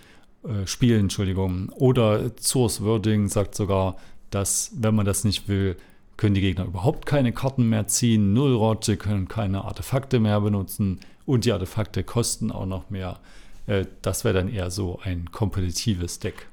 äh, 0.44 0.66
spielen, 0.66 1.02
Entschuldigung. 1.02 1.70
Oder 1.70 2.32
Source 2.40 2.82
Wording 2.82 3.28
sagt 3.28 3.56
sogar, 3.56 3.98
dass, 4.30 4.72
wenn 4.76 4.96
man 4.96 5.06
das 5.06 5.24
nicht 5.24 5.48
will, 5.48 5.76
können 6.18 6.36
die 6.36 6.42
Gegner 6.42 6.66
überhaupt 6.66 7.06
keine 7.06 7.34
Karten 7.34 7.68
mehr 7.70 7.88
ziehen, 7.88 8.34
null 8.34 8.54
Rot, 8.54 8.86
sie 8.86 8.96
können 8.96 9.28
keine 9.28 9.66
Artefakte 9.66 10.20
mehr 10.20 10.40
benutzen 10.42 11.00
und 11.26 11.46
die 11.46 11.52
Artefakte 11.52 12.04
kosten 12.04 12.52
auch 12.52 12.66
noch 12.66 12.90
mehr. 12.90 13.20
Äh, 13.68 13.86
das 14.02 14.24
wäre 14.24 14.36
dann 14.36 14.50
eher 14.50 14.72
so 14.72 15.00
ein 15.04 15.32
kompetitives 15.32 16.20
Deck. 16.20 16.48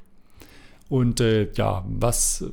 Und 0.88 1.20
äh, 1.20 1.52
ja, 1.54 1.84
was 1.86 2.44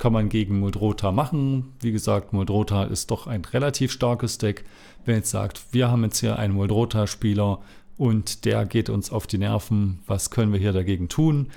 kann 0.00 0.12
man 0.14 0.30
gegen 0.30 0.58
Muldrota 0.58 1.12
machen. 1.12 1.74
Wie 1.80 1.92
gesagt, 1.92 2.32
Muldrota 2.32 2.84
ist 2.84 3.10
doch 3.10 3.26
ein 3.26 3.44
relativ 3.44 3.92
starkes 3.92 4.38
Deck. 4.38 4.64
Wenn 5.04 5.16
jetzt 5.16 5.30
sagt, 5.30 5.62
wir 5.72 5.90
haben 5.90 6.02
jetzt 6.04 6.20
hier 6.20 6.38
einen 6.38 6.54
Muldrota-Spieler 6.54 7.60
und 8.00 8.46
der 8.46 8.64
geht 8.64 8.88
uns 8.88 9.12
auf 9.12 9.26
die 9.26 9.36
Nerven, 9.36 9.98
was 10.06 10.30
können 10.30 10.54
wir 10.54 10.58
hier 10.58 10.72
dagegen 10.72 11.10
tun? 11.10 11.48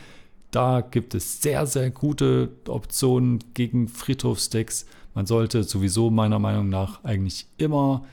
Da 0.51 0.82
gibt 0.82 1.15
es 1.15 1.41
sehr, 1.41 1.65
sehr 1.65 1.89
gute 1.89 2.49
Optionen 2.67 3.39
gegen 3.53 3.88
Friedhofsdecks. 3.88 4.86
Man 5.13 5.25
sollte 5.25 5.63
sowieso 5.63 6.10
meiner 6.10 6.39
Meinung 6.39 6.67
nach 6.67 7.01
eigentlich 7.06 7.45
immer 7.56 8.03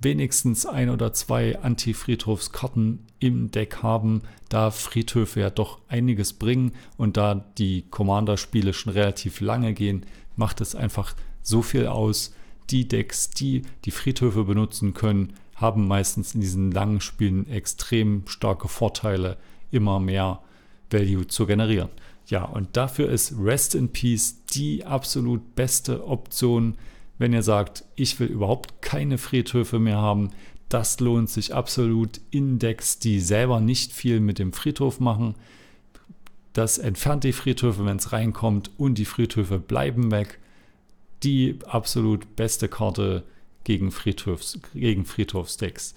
wenigstens 0.00 0.66
ein 0.66 0.88
oder 0.88 1.12
zwei 1.14 1.58
Anti-Friedhofskarten 1.58 3.00
im 3.18 3.50
Deck 3.50 3.82
haben, 3.82 4.22
da 4.48 4.70
Friedhöfe 4.70 5.40
ja 5.40 5.50
doch 5.50 5.80
einiges 5.88 6.34
bringen 6.34 6.74
und 6.96 7.16
da 7.16 7.44
die 7.58 7.86
Commander-Spiele 7.90 8.72
schon 8.72 8.92
relativ 8.92 9.40
lange 9.40 9.74
gehen, 9.74 10.06
macht 10.36 10.60
es 10.60 10.76
einfach 10.76 11.16
so 11.42 11.60
viel 11.60 11.88
aus. 11.88 12.32
Die 12.70 12.86
Decks, 12.86 13.30
die 13.30 13.62
die 13.84 13.90
Friedhöfe 13.90 14.44
benutzen 14.44 14.94
können, 14.94 15.32
haben 15.60 15.86
meistens 15.86 16.34
in 16.34 16.40
diesen 16.40 16.70
langen 16.70 17.00
Spielen 17.00 17.48
extrem 17.48 18.26
starke 18.26 18.68
Vorteile, 18.68 19.36
immer 19.70 20.00
mehr 20.00 20.40
Value 20.90 21.26
zu 21.26 21.46
generieren. 21.46 21.90
Ja, 22.26 22.44
und 22.44 22.76
dafür 22.76 23.10
ist 23.10 23.34
Rest 23.38 23.74
in 23.74 23.90
Peace 23.90 24.44
die 24.54 24.84
absolut 24.84 25.54
beste 25.54 26.06
Option, 26.06 26.76
wenn 27.18 27.32
ihr 27.32 27.42
sagt, 27.42 27.84
ich 27.96 28.18
will 28.18 28.28
überhaupt 28.28 28.80
keine 28.80 29.18
Friedhöfe 29.18 29.78
mehr 29.78 29.98
haben, 29.98 30.30
das 30.70 31.00
lohnt 31.00 31.28
sich 31.28 31.52
absolut. 31.52 32.20
Index, 32.30 33.00
die 33.00 33.20
selber 33.20 33.60
nicht 33.60 33.92
viel 33.92 34.20
mit 34.20 34.38
dem 34.38 34.52
Friedhof 34.52 35.00
machen. 35.00 35.34
Das 36.52 36.78
entfernt 36.78 37.24
die 37.24 37.32
Friedhöfe, 37.32 37.84
wenn 37.84 37.96
es 37.96 38.12
reinkommt 38.12 38.70
und 38.78 38.96
die 38.96 39.04
Friedhöfe 39.04 39.58
bleiben 39.58 40.12
weg. 40.12 40.38
Die 41.24 41.58
absolut 41.66 42.36
beste 42.36 42.68
Karte 42.68 43.24
gegen, 43.64 43.90
Friedhofs, 43.90 44.58
gegen 44.74 45.04
Friedhofsdecks. 45.04 45.94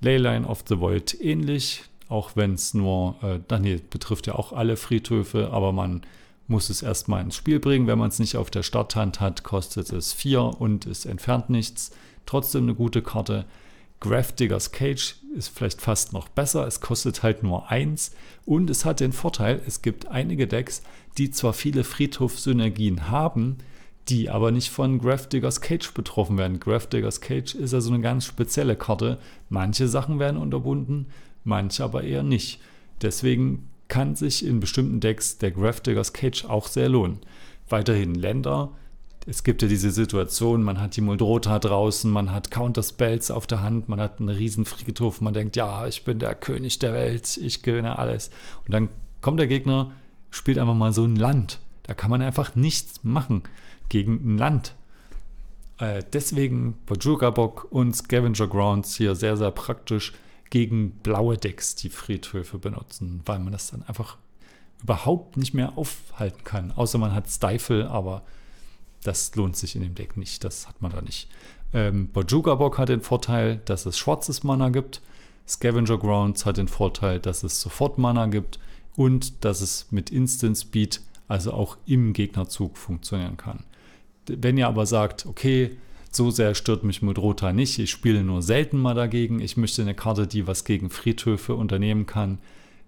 Leyline 0.00 0.46
of 0.46 0.64
the 0.68 0.80
Void 0.80 1.16
ähnlich, 1.20 1.84
auch 2.08 2.32
wenn 2.34 2.54
es 2.54 2.74
nur, 2.74 3.16
äh, 3.22 3.58
nee, 3.58 3.80
betrifft 3.88 4.26
ja 4.26 4.34
auch 4.34 4.52
alle 4.52 4.76
Friedhöfe, 4.76 5.50
aber 5.50 5.72
man 5.72 6.02
muss 6.48 6.70
es 6.70 6.82
erstmal 6.82 7.22
ins 7.22 7.36
Spiel 7.36 7.60
bringen. 7.60 7.86
Wenn 7.86 7.98
man 7.98 8.08
es 8.08 8.18
nicht 8.18 8.36
auf 8.36 8.50
der 8.50 8.62
Starthand 8.62 9.20
hat, 9.20 9.42
kostet 9.44 9.92
es 9.92 10.12
4 10.12 10.42
und 10.60 10.86
es 10.86 11.06
entfernt 11.06 11.50
nichts. 11.50 11.92
Trotzdem 12.26 12.64
eine 12.64 12.74
gute 12.74 13.02
Karte. 13.02 13.46
Graph 14.00 14.32
Diggers 14.32 14.72
Cage 14.72 15.14
ist 15.36 15.56
vielleicht 15.56 15.80
fast 15.80 16.12
noch 16.12 16.28
besser. 16.28 16.66
Es 16.66 16.80
kostet 16.80 17.22
halt 17.22 17.42
nur 17.42 17.70
1 17.70 18.12
und 18.44 18.68
es 18.68 18.84
hat 18.84 19.00
den 19.00 19.12
Vorteil, 19.12 19.62
es 19.66 19.80
gibt 19.80 20.08
einige 20.08 20.46
Decks, 20.46 20.82
die 21.18 21.30
zwar 21.30 21.52
viele 21.52 21.84
Friedhof-Synergien 21.84 23.08
haben, 23.10 23.58
die 24.08 24.30
aber 24.30 24.50
nicht 24.50 24.70
von 24.70 24.98
Graph 24.98 25.28
Diggers 25.28 25.60
Cage 25.60 25.92
betroffen 25.92 26.36
werden. 26.36 26.60
Graph 26.60 26.86
Diggers 26.86 27.20
Cage 27.20 27.54
ist 27.54 27.72
also 27.72 27.92
eine 27.92 28.02
ganz 28.02 28.24
spezielle 28.24 28.76
Karte. 28.76 29.18
Manche 29.48 29.88
Sachen 29.88 30.18
werden 30.18 30.40
unterbunden, 30.40 31.06
manche 31.44 31.84
aber 31.84 32.02
eher 32.02 32.22
nicht. 32.22 32.60
Deswegen 33.00 33.68
kann 33.88 34.16
sich 34.16 34.44
in 34.44 34.60
bestimmten 34.60 35.00
Decks 35.00 35.38
der 35.38 35.50
Diggers 35.50 36.12
Cage 36.12 36.46
auch 36.46 36.66
sehr 36.66 36.88
lohnen. 36.88 37.20
Weiterhin 37.68 38.14
Länder. 38.14 38.72
Es 39.24 39.44
gibt 39.44 39.62
ja 39.62 39.68
diese 39.68 39.92
Situation, 39.92 40.64
man 40.64 40.80
hat 40.80 40.96
die 40.96 41.00
Muldrota 41.00 41.60
draußen, 41.60 42.10
man 42.10 42.32
hat 42.32 42.50
Counterspells 42.50 43.30
auf 43.30 43.46
der 43.46 43.62
Hand, 43.62 43.88
man 43.88 44.00
hat 44.00 44.18
einen 44.18 44.30
riesen 44.30 44.64
Friedhof, 44.64 45.20
man 45.20 45.32
denkt, 45.32 45.54
ja, 45.54 45.86
ich 45.86 46.02
bin 46.02 46.18
der 46.18 46.34
König 46.34 46.80
der 46.80 46.92
Welt, 46.92 47.36
ich 47.36 47.62
gewinne 47.62 48.00
alles. 48.00 48.30
Und 48.66 48.72
dann 48.72 48.88
kommt 49.20 49.38
der 49.38 49.46
Gegner, 49.46 49.92
spielt 50.30 50.58
einfach 50.58 50.74
mal 50.74 50.92
so 50.92 51.04
ein 51.04 51.14
Land. 51.14 51.60
Da 51.84 51.94
kann 51.94 52.10
man 52.10 52.20
einfach 52.20 52.56
nichts 52.56 53.04
machen 53.04 53.44
gegen 53.88 54.14
ein 54.24 54.38
Land. 54.38 54.74
Äh, 55.78 56.02
deswegen 56.12 56.74
Bajuga 56.86 57.30
Bock 57.30 57.66
und 57.70 57.94
Scavenger 57.94 58.46
Grounds 58.46 58.96
hier 58.96 59.14
sehr, 59.14 59.36
sehr 59.36 59.50
praktisch 59.50 60.12
gegen 60.50 60.90
blaue 61.02 61.36
Decks 61.36 61.74
die 61.74 61.88
Friedhöfe 61.88 62.58
benutzen, 62.58 63.22
weil 63.24 63.38
man 63.38 63.52
das 63.52 63.70
dann 63.70 63.82
einfach 63.84 64.18
überhaupt 64.82 65.36
nicht 65.36 65.54
mehr 65.54 65.78
aufhalten 65.78 66.44
kann. 66.44 66.72
Außer 66.72 66.98
man 66.98 67.14
hat 67.14 67.28
Stifle, 67.28 67.88
aber 67.88 68.22
das 69.02 69.34
lohnt 69.34 69.56
sich 69.56 69.74
in 69.74 69.82
dem 69.82 69.94
Deck 69.94 70.16
nicht. 70.16 70.44
Das 70.44 70.68
hat 70.68 70.82
man 70.82 70.92
da 70.92 71.00
nicht. 71.00 71.28
Ähm, 71.72 72.08
Bojuga 72.08 72.54
Bock 72.54 72.78
hat 72.78 72.88
den 72.88 73.00
Vorteil, 73.00 73.60
dass 73.64 73.86
es 73.86 73.98
schwarzes 73.98 74.42
Mana 74.42 74.68
gibt. 74.68 75.00
Scavenger 75.48 75.98
Grounds 75.98 76.46
hat 76.46 76.58
den 76.58 76.68
Vorteil, 76.68 77.18
dass 77.18 77.42
es 77.42 77.60
sofort 77.60 77.98
Mana 77.98 78.26
gibt 78.26 78.58
und 78.94 79.44
dass 79.44 79.60
es 79.60 79.86
mit 79.90 80.10
Instant 80.10 80.56
Speed, 80.58 81.00
also 81.28 81.52
auch 81.52 81.76
im 81.86 82.12
Gegnerzug, 82.12 82.76
funktionieren 82.76 83.36
kann. 83.36 83.64
Wenn 84.26 84.56
ihr 84.56 84.68
aber 84.68 84.86
sagt, 84.86 85.26
okay, 85.26 85.76
so 86.10 86.30
sehr 86.30 86.54
stört 86.54 86.84
mich 86.84 87.02
Mudrota 87.02 87.52
nicht. 87.52 87.78
Ich 87.78 87.90
spiele 87.90 88.22
nur 88.22 88.42
selten 88.42 88.78
mal 88.78 88.94
dagegen. 88.94 89.40
Ich 89.40 89.56
möchte 89.56 89.82
eine 89.82 89.94
Karte, 89.94 90.26
die 90.26 90.46
was 90.46 90.64
gegen 90.64 90.90
Friedhöfe 90.90 91.54
unternehmen 91.54 92.06
kann. 92.06 92.38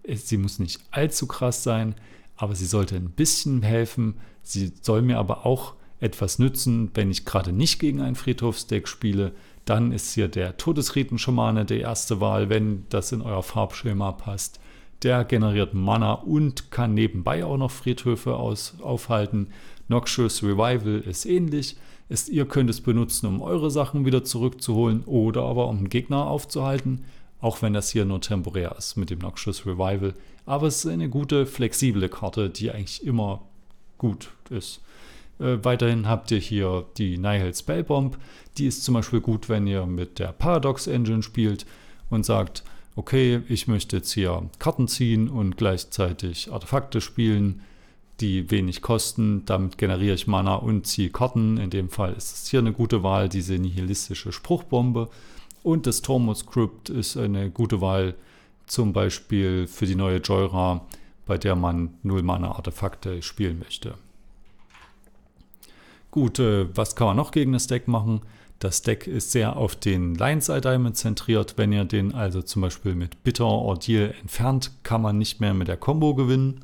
Sie 0.06 0.36
muss 0.36 0.58
nicht 0.58 0.80
allzu 0.90 1.26
krass 1.26 1.62
sein, 1.62 1.94
aber 2.36 2.54
sie 2.54 2.66
sollte 2.66 2.96
ein 2.96 3.10
bisschen 3.10 3.62
helfen. 3.62 4.16
Sie 4.42 4.72
soll 4.82 5.00
mir 5.00 5.18
aber 5.18 5.46
auch 5.46 5.74
etwas 6.00 6.38
nützen, 6.38 6.90
wenn 6.92 7.10
ich 7.10 7.24
gerade 7.24 7.52
nicht 7.52 7.78
gegen 7.78 8.02
ein 8.02 8.14
Friedhofsdeck 8.14 8.86
spiele. 8.86 9.32
Dann 9.64 9.92
ist 9.92 10.12
hier 10.12 10.28
der 10.28 10.58
Todesriten-Schamane 10.58 11.64
die 11.64 11.80
erste 11.80 12.20
Wahl, 12.20 12.50
wenn 12.50 12.84
das 12.90 13.12
in 13.12 13.22
euer 13.22 13.42
Farbschema 13.42 14.12
passt. 14.12 14.60
Der 15.02 15.24
generiert 15.24 15.72
Mana 15.72 16.12
und 16.12 16.70
kann 16.70 16.92
nebenbei 16.92 17.44
auch 17.44 17.56
noch 17.56 17.70
Friedhöfe 17.70 18.36
aus, 18.36 18.74
aufhalten. 18.82 19.48
Noxious 19.88 20.42
Revival 20.42 21.00
ist 21.00 21.26
ähnlich. 21.26 21.76
Ist, 22.08 22.28
ihr 22.28 22.46
könnt 22.46 22.68
es 22.68 22.82
benutzen, 22.82 23.26
um 23.26 23.40
eure 23.40 23.70
Sachen 23.70 24.04
wieder 24.04 24.24
zurückzuholen 24.24 25.04
oder 25.04 25.42
aber 25.42 25.68
um 25.68 25.88
Gegner 25.88 26.26
aufzuhalten, 26.26 27.04
auch 27.40 27.62
wenn 27.62 27.72
das 27.72 27.90
hier 27.90 28.04
nur 28.04 28.20
temporär 28.20 28.74
ist 28.76 28.96
mit 28.96 29.08
dem 29.08 29.20
Noxious 29.20 29.64
Revival. 29.64 30.14
Aber 30.44 30.66
es 30.66 30.84
ist 30.84 30.90
eine 30.90 31.08
gute, 31.08 31.46
flexible 31.46 32.08
Karte, 32.08 32.50
die 32.50 32.70
eigentlich 32.70 33.06
immer 33.06 33.40
gut 33.96 34.28
ist. 34.50 34.82
Äh, 35.38 35.58
weiterhin 35.62 36.06
habt 36.06 36.30
ihr 36.30 36.38
hier 36.38 36.84
die 36.98 37.16
Nihil 37.16 37.54
Spellbomb. 37.54 38.18
Die 38.58 38.66
ist 38.66 38.84
zum 38.84 38.94
Beispiel 38.94 39.20
gut, 39.20 39.48
wenn 39.48 39.66
ihr 39.66 39.86
mit 39.86 40.18
der 40.18 40.32
Paradox 40.32 40.86
Engine 40.86 41.22
spielt 41.22 41.64
und 42.10 42.26
sagt, 42.26 42.64
okay, 42.96 43.42
ich 43.48 43.66
möchte 43.66 43.96
jetzt 43.96 44.12
hier 44.12 44.48
Karten 44.58 44.88
ziehen 44.88 45.28
und 45.28 45.56
gleichzeitig 45.56 46.52
Artefakte 46.52 47.00
spielen 47.00 47.62
die 48.20 48.50
wenig 48.50 48.82
kosten. 48.82 49.44
Damit 49.46 49.78
generiere 49.78 50.14
ich 50.14 50.26
Mana 50.26 50.54
und 50.54 50.86
ziehe 50.86 51.10
Karten. 51.10 51.56
In 51.56 51.70
dem 51.70 51.88
Fall 51.88 52.12
ist 52.14 52.32
es 52.32 52.48
hier 52.48 52.60
eine 52.60 52.72
gute 52.72 53.02
Wahl, 53.02 53.28
diese 53.28 53.54
nihilistische 53.54 54.32
Spruchbombe. 54.32 55.08
Und 55.62 55.86
das 55.86 56.02
Tormos-Script 56.02 56.90
ist 56.90 57.16
eine 57.16 57.50
gute 57.50 57.80
Wahl, 57.80 58.14
zum 58.66 58.92
Beispiel 58.92 59.66
für 59.66 59.86
die 59.86 59.94
neue 59.94 60.18
Joyra, 60.18 60.82
bei 61.26 61.38
der 61.38 61.56
man 61.56 61.94
null 62.02 62.22
Mana-Artefakte 62.22 63.22
spielen 63.22 63.58
möchte. 63.58 63.94
Gut, 66.10 66.38
äh, 66.38 66.66
was 66.76 66.94
kann 66.94 67.08
man 67.08 67.16
noch 67.16 67.30
gegen 67.30 67.52
das 67.52 67.66
Deck 67.66 67.88
machen? 67.88 68.20
Das 68.60 68.82
Deck 68.82 69.06
ist 69.06 69.32
sehr 69.32 69.56
auf 69.56 69.74
den 69.74 70.14
Lion's 70.14 70.48
Eye 70.48 70.60
Diamond 70.60 70.96
zentriert. 70.96 71.54
Wenn 71.56 71.72
ihr 71.72 71.84
den 71.84 72.14
also 72.14 72.40
zum 72.40 72.62
Beispiel 72.62 72.94
mit 72.94 73.24
Bitter 73.24 73.44
Ordeal 73.44 74.14
entfernt, 74.20 74.70
kann 74.84 75.02
man 75.02 75.18
nicht 75.18 75.40
mehr 75.40 75.54
mit 75.54 75.68
der 75.68 75.76
Combo 75.76 76.14
gewinnen. 76.14 76.60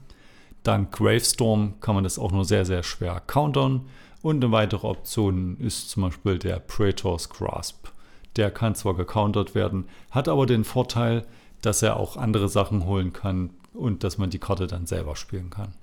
Dank 0.62 0.92
Gravestorm 0.92 1.80
kann 1.80 1.94
man 1.94 2.04
das 2.04 2.18
auch 2.18 2.32
nur 2.32 2.44
sehr, 2.44 2.64
sehr 2.64 2.82
schwer 2.82 3.20
countern. 3.26 3.86
Und 4.22 4.44
eine 4.44 4.52
weitere 4.52 4.86
Option 4.86 5.56
ist 5.58 5.88
zum 5.90 6.02
Beispiel 6.02 6.38
der 6.38 6.58
Praetor's 6.58 7.30
Grasp. 7.30 7.88
Der 8.36 8.50
kann 8.50 8.74
zwar 8.74 8.94
gecountert 8.94 9.54
werden, 9.54 9.86
hat 10.11 10.28
aber 10.28 10.46
den 10.46 10.64
Vorteil, 10.64 11.26
dass 11.62 11.82
er 11.82 11.96
auch 11.96 12.16
andere 12.16 12.48
Sachen 12.48 12.84
holen 12.84 13.12
kann 13.12 13.50
und 13.72 14.04
dass 14.04 14.18
man 14.18 14.30
die 14.30 14.38
Karte 14.38 14.66
dann 14.66 14.86
selber 14.86 15.16
spielen 15.16 15.50
kann. 15.50 15.74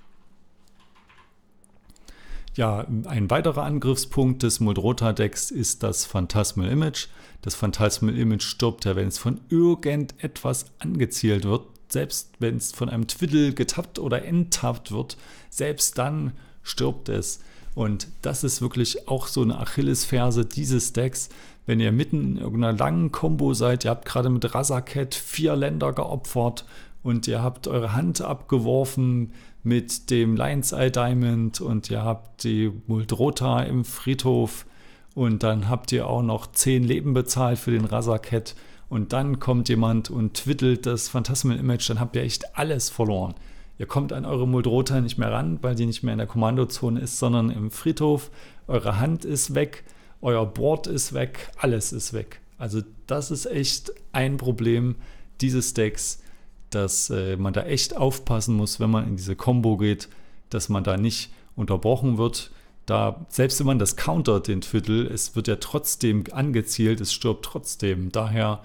Ja, 2.54 2.84
ein 3.04 3.30
weiterer 3.30 3.62
Angriffspunkt 3.62 4.42
des 4.42 4.58
Muldrota-Decks 4.58 5.52
ist 5.52 5.84
das 5.84 6.04
Phantasmal 6.06 6.68
Image. 6.68 7.06
Das 7.40 7.54
Phantasmal 7.54 8.18
Image 8.18 8.42
stirbt 8.42 8.84
ja, 8.84 8.96
wenn 8.96 9.06
es 9.06 9.18
von 9.18 9.40
irgendetwas 9.48 10.66
angezielt 10.80 11.44
wird. 11.44 11.66
Selbst 11.88 12.30
wenn 12.38 12.56
es 12.56 12.72
von 12.72 12.88
einem 12.88 13.06
Twiddle 13.06 13.52
getappt 13.52 13.98
oder 13.98 14.24
enttappt 14.24 14.92
wird, 14.92 15.16
selbst 15.50 15.98
dann 15.98 16.32
stirbt 16.62 17.08
es. 17.08 17.40
Und 17.74 18.08
das 18.22 18.44
ist 18.44 18.60
wirklich 18.60 19.08
auch 19.08 19.26
so 19.26 19.42
eine 19.42 19.58
Achillesferse 19.58 20.44
dieses 20.44 20.92
Decks. 20.92 21.28
Wenn 21.64 21.80
ihr 21.80 21.92
mitten 21.92 22.36
in 22.36 22.36
irgendeiner 22.38 22.76
langen 22.76 23.12
Combo 23.12 23.54
seid, 23.54 23.84
ihr 23.84 23.90
habt 23.90 24.04
gerade 24.04 24.30
mit 24.30 24.54
Razaket 24.54 25.14
vier 25.14 25.54
Länder 25.54 25.92
geopfert 25.92 26.64
und 27.02 27.26
ihr 27.26 27.42
habt 27.42 27.68
eure 27.68 27.92
Hand 27.92 28.20
abgeworfen 28.20 29.32
mit 29.62 30.10
dem 30.10 30.36
Lion's 30.36 30.72
Eye 30.72 30.90
Diamond 30.90 31.60
und 31.60 31.90
ihr 31.90 32.02
habt 32.02 32.44
die 32.44 32.72
Muldrota 32.86 33.62
im 33.62 33.84
Friedhof 33.84 34.66
und 35.14 35.42
dann 35.42 35.68
habt 35.68 35.92
ihr 35.92 36.06
auch 36.06 36.22
noch 36.22 36.50
zehn 36.52 36.84
Leben 36.84 37.12
bezahlt 37.12 37.58
für 37.58 37.70
den 37.70 37.84
Razaket 37.84 38.54
und 38.88 39.12
dann 39.12 39.38
kommt 39.38 39.68
jemand 39.68 40.10
und 40.10 40.34
twiddelt 40.34 40.86
das 40.86 41.08
Phantasmal 41.08 41.58
Image, 41.58 41.88
dann 41.90 42.00
habt 42.00 42.16
ihr 42.16 42.22
echt 42.22 42.56
alles 42.56 42.90
verloren. 42.90 43.34
Ihr 43.78 43.86
kommt 43.86 44.12
an 44.12 44.24
eure 44.24 44.48
Muldrota 44.48 45.00
nicht 45.00 45.18
mehr 45.18 45.30
ran, 45.30 45.58
weil 45.62 45.74
die 45.74 45.86
nicht 45.86 46.02
mehr 46.02 46.12
in 46.12 46.18
der 46.18 46.26
Kommandozone 46.26 47.00
ist, 47.00 47.18
sondern 47.18 47.50
im 47.50 47.70
Friedhof. 47.70 48.30
Eure 48.66 48.98
Hand 48.98 49.24
ist 49.24 49.54
weg, 49.54 49.84
euer 50.20 50.46
Board 50.46 50.86
ist 50.88 51.12
weg, 51.12 51.50
alles 51.58 51.92
ist 51.92 52.12
weg. 52.12 52.40
Also 52.58 52.82
das 53.06 53.30
ist 53.30 53.46
echt 53.46 53.92
ein 54.12 54.36
Problem 54.36 54.96
dieses 55.40 55.74
Decks, 55.74 56.22
dass 56.70 57.08
äh, 57.10 57.36
man 57.36 57.52
da 57.52 57.62
echt 57.62 57.96
aufpassen 57.96 58.56
muss, 58.56 58.80
wenn 58.80 58.90
man 58.90 59.06
in 59.06 59.16
diese 59.16 59.36
Combo 59.36 59.76
geht, 59.76 60.08
dass 60.50 60.68
man 60.68 60.82
da 60.82 60.96
nicht 60.96 61.30
unterbrochen 61.54 62.18
wird. 62.18 62.50
Da, 62.88 63.26
selbst 63.28 63.60
wenn 63.60 63.66
man 63.66 63.78
das 63.78 63.96
countert, 63.96 64.48
den 64.48 64.62
Viertel, 64.62 65.06
es 65.06 65.36
wird 65.36 65.46
ja 65.46 65.56
trotzdem 65.56 66.24
angezielt, 66.32 67.00
es 67.00 67.12
stirbt 67.12 67.44
trotzdem. 67.44 68.10
Daher 68.10 68.62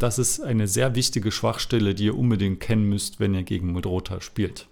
das 0.00 0.18
ist 0.18 0.40
eine 0.40 0.66
sehr 0.66 0.94
wichtige 0.94 1.30
Schwachstelle, 1.30 1.94
die 1.94 2.06
ihr 2.06 2.16
unbedingt 2.16 2.58
kennen 2.58 2.88
müsst, 2.88 3.20
wenn 3.20 3.34
ihr 3.34 3.42
gegen 3.42 3.72
Modrota 3.72 4.22
spielt. 4.22 4.66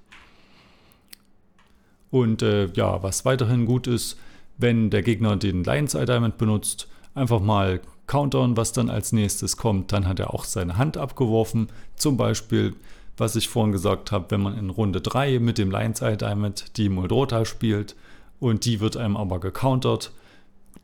Und 2.10 2.40
äh, 2.40 2.68
ja, 2.72 3.02
was 3.02 3.26
weiterhin 3.26 3.66
gut 3.66 3.86
ist, 3.86 4.18
wenn 4.56 4.88
der 4.88 5.02
Gegner 5.02 5.36
den 5.36 5.64
Lion's 5.64 5.92
Eye 5.92 6.06
Diamond 6.06 6.38
benutzt, 6.38 6.88
einfach 7.14 7.40
mal 7.40 7.82
countern, 8.06 8.56
was 8.56 8.72
dann 8.72 8.88
als 8.88 9.12
nächstes 9.12 9.58
kommt. 9.58 9.92
Dann 9.92 10.08
hat 10.08 10.18
er 10.18 10.32
auch 10.32 10.44
seine 10.44 10.78
Hand 10.78 10.96
abgeworfen. 10.96 11.68
Zum 11.94 12.16
Beispiel, 12.16 12.74
was 13.18 13.36
ich 13.36 13.50
vorhin 13.50 13.72
gesagt 13.72 14.10
habe, 14.10 14.30
wenn 14.30 14.40
man 14.40 14.56
in 14.56 14.70
Runde 14.70 15.02
3 15.02 15.40
mit 15.40 15.58
dem 15.58 15.70
Lion's 15.70 16.00
Eye 16.00 16.16
Diamond 16.16 16.78
die 16.78 16.88
Muldrota 16.88 17.44
spielt 17.44 17.94
und 18.40 18.64
die 18.64 18.80
wird 18.80 18.96
einem 18.96 19.16
aber 19.16 19.40
gecountert, 19.40 20.12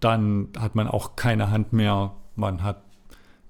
dann 0.00 0.48
hat 0.58 0.74
man 0.74 0.88
auch 0.88 1.16
keine 1.16 1.50
Hand 1.50 1.72
mehr. 1.72 2.12
Man 2.36 2.62
hat 2.62 2.82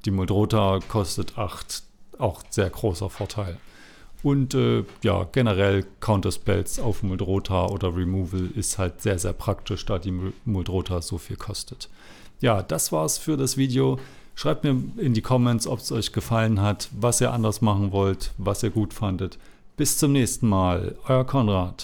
die 0.04 0.10
Muldrota 0.10 0.80
kostet 0.88 1.38
8, 1.38 1.82
auch 2.18 2.42
sehr 2.50 2.70
großer 2.70 3.10
Vorteil. 3.10 3.56
Und 4.22 4.54
äh, 4.54 4.84
ja, 5.02 5.26
generell 5.32 5.84
Counterspells 6.00 6.78
auf 6.78 7.02
Muldrota 7.02 7.66
oder 7.66 7.94
Removal 7.94 8.50
ist 8.54 8.78
halt 8.78 9.02
sehr, 9.02 9.18
sehr 9.18 9.34
praktisch, 9.34 9.84
da 9.84 9.98
die 9.98 10.32
Muldrota 10.46 11.02
so 11.02 11.18
viel 11.18 11.36
kostet. 11.36 11.90
Ja, 12.40 12.62
das 12.62 12.90
war's 12.90 13.18
für 13.18 13.36
das 13.36 13.56
Video. 13.56 13.98
Schreibt 14.34 14.64
mir 14.64 14.82
in 14.96 15.12
die 15.14 15.22
Comments, 15.22 15.66
ob 15.66 15.78
es 15.78 15.92
euch 15.92 16.12
gefallen 16.12 16.60
hat, 16.60 16.88
was 16.92 17.20
ihr 17.20 17.32
anders 17.32 17.60
machen 17.60 17.92
wollt, 17.92 18.32
was 18.38 18.62
ihr 18.62 18.70
gut 18.70 18.94
fandet. 18.94 19.38
Bis 19.76 19.98
zum 19.98 20.12
nächsten 20.12 20.48
Mal, 20.48 20.96
euer 21.06 21.24
Konrad. 21.24 21.82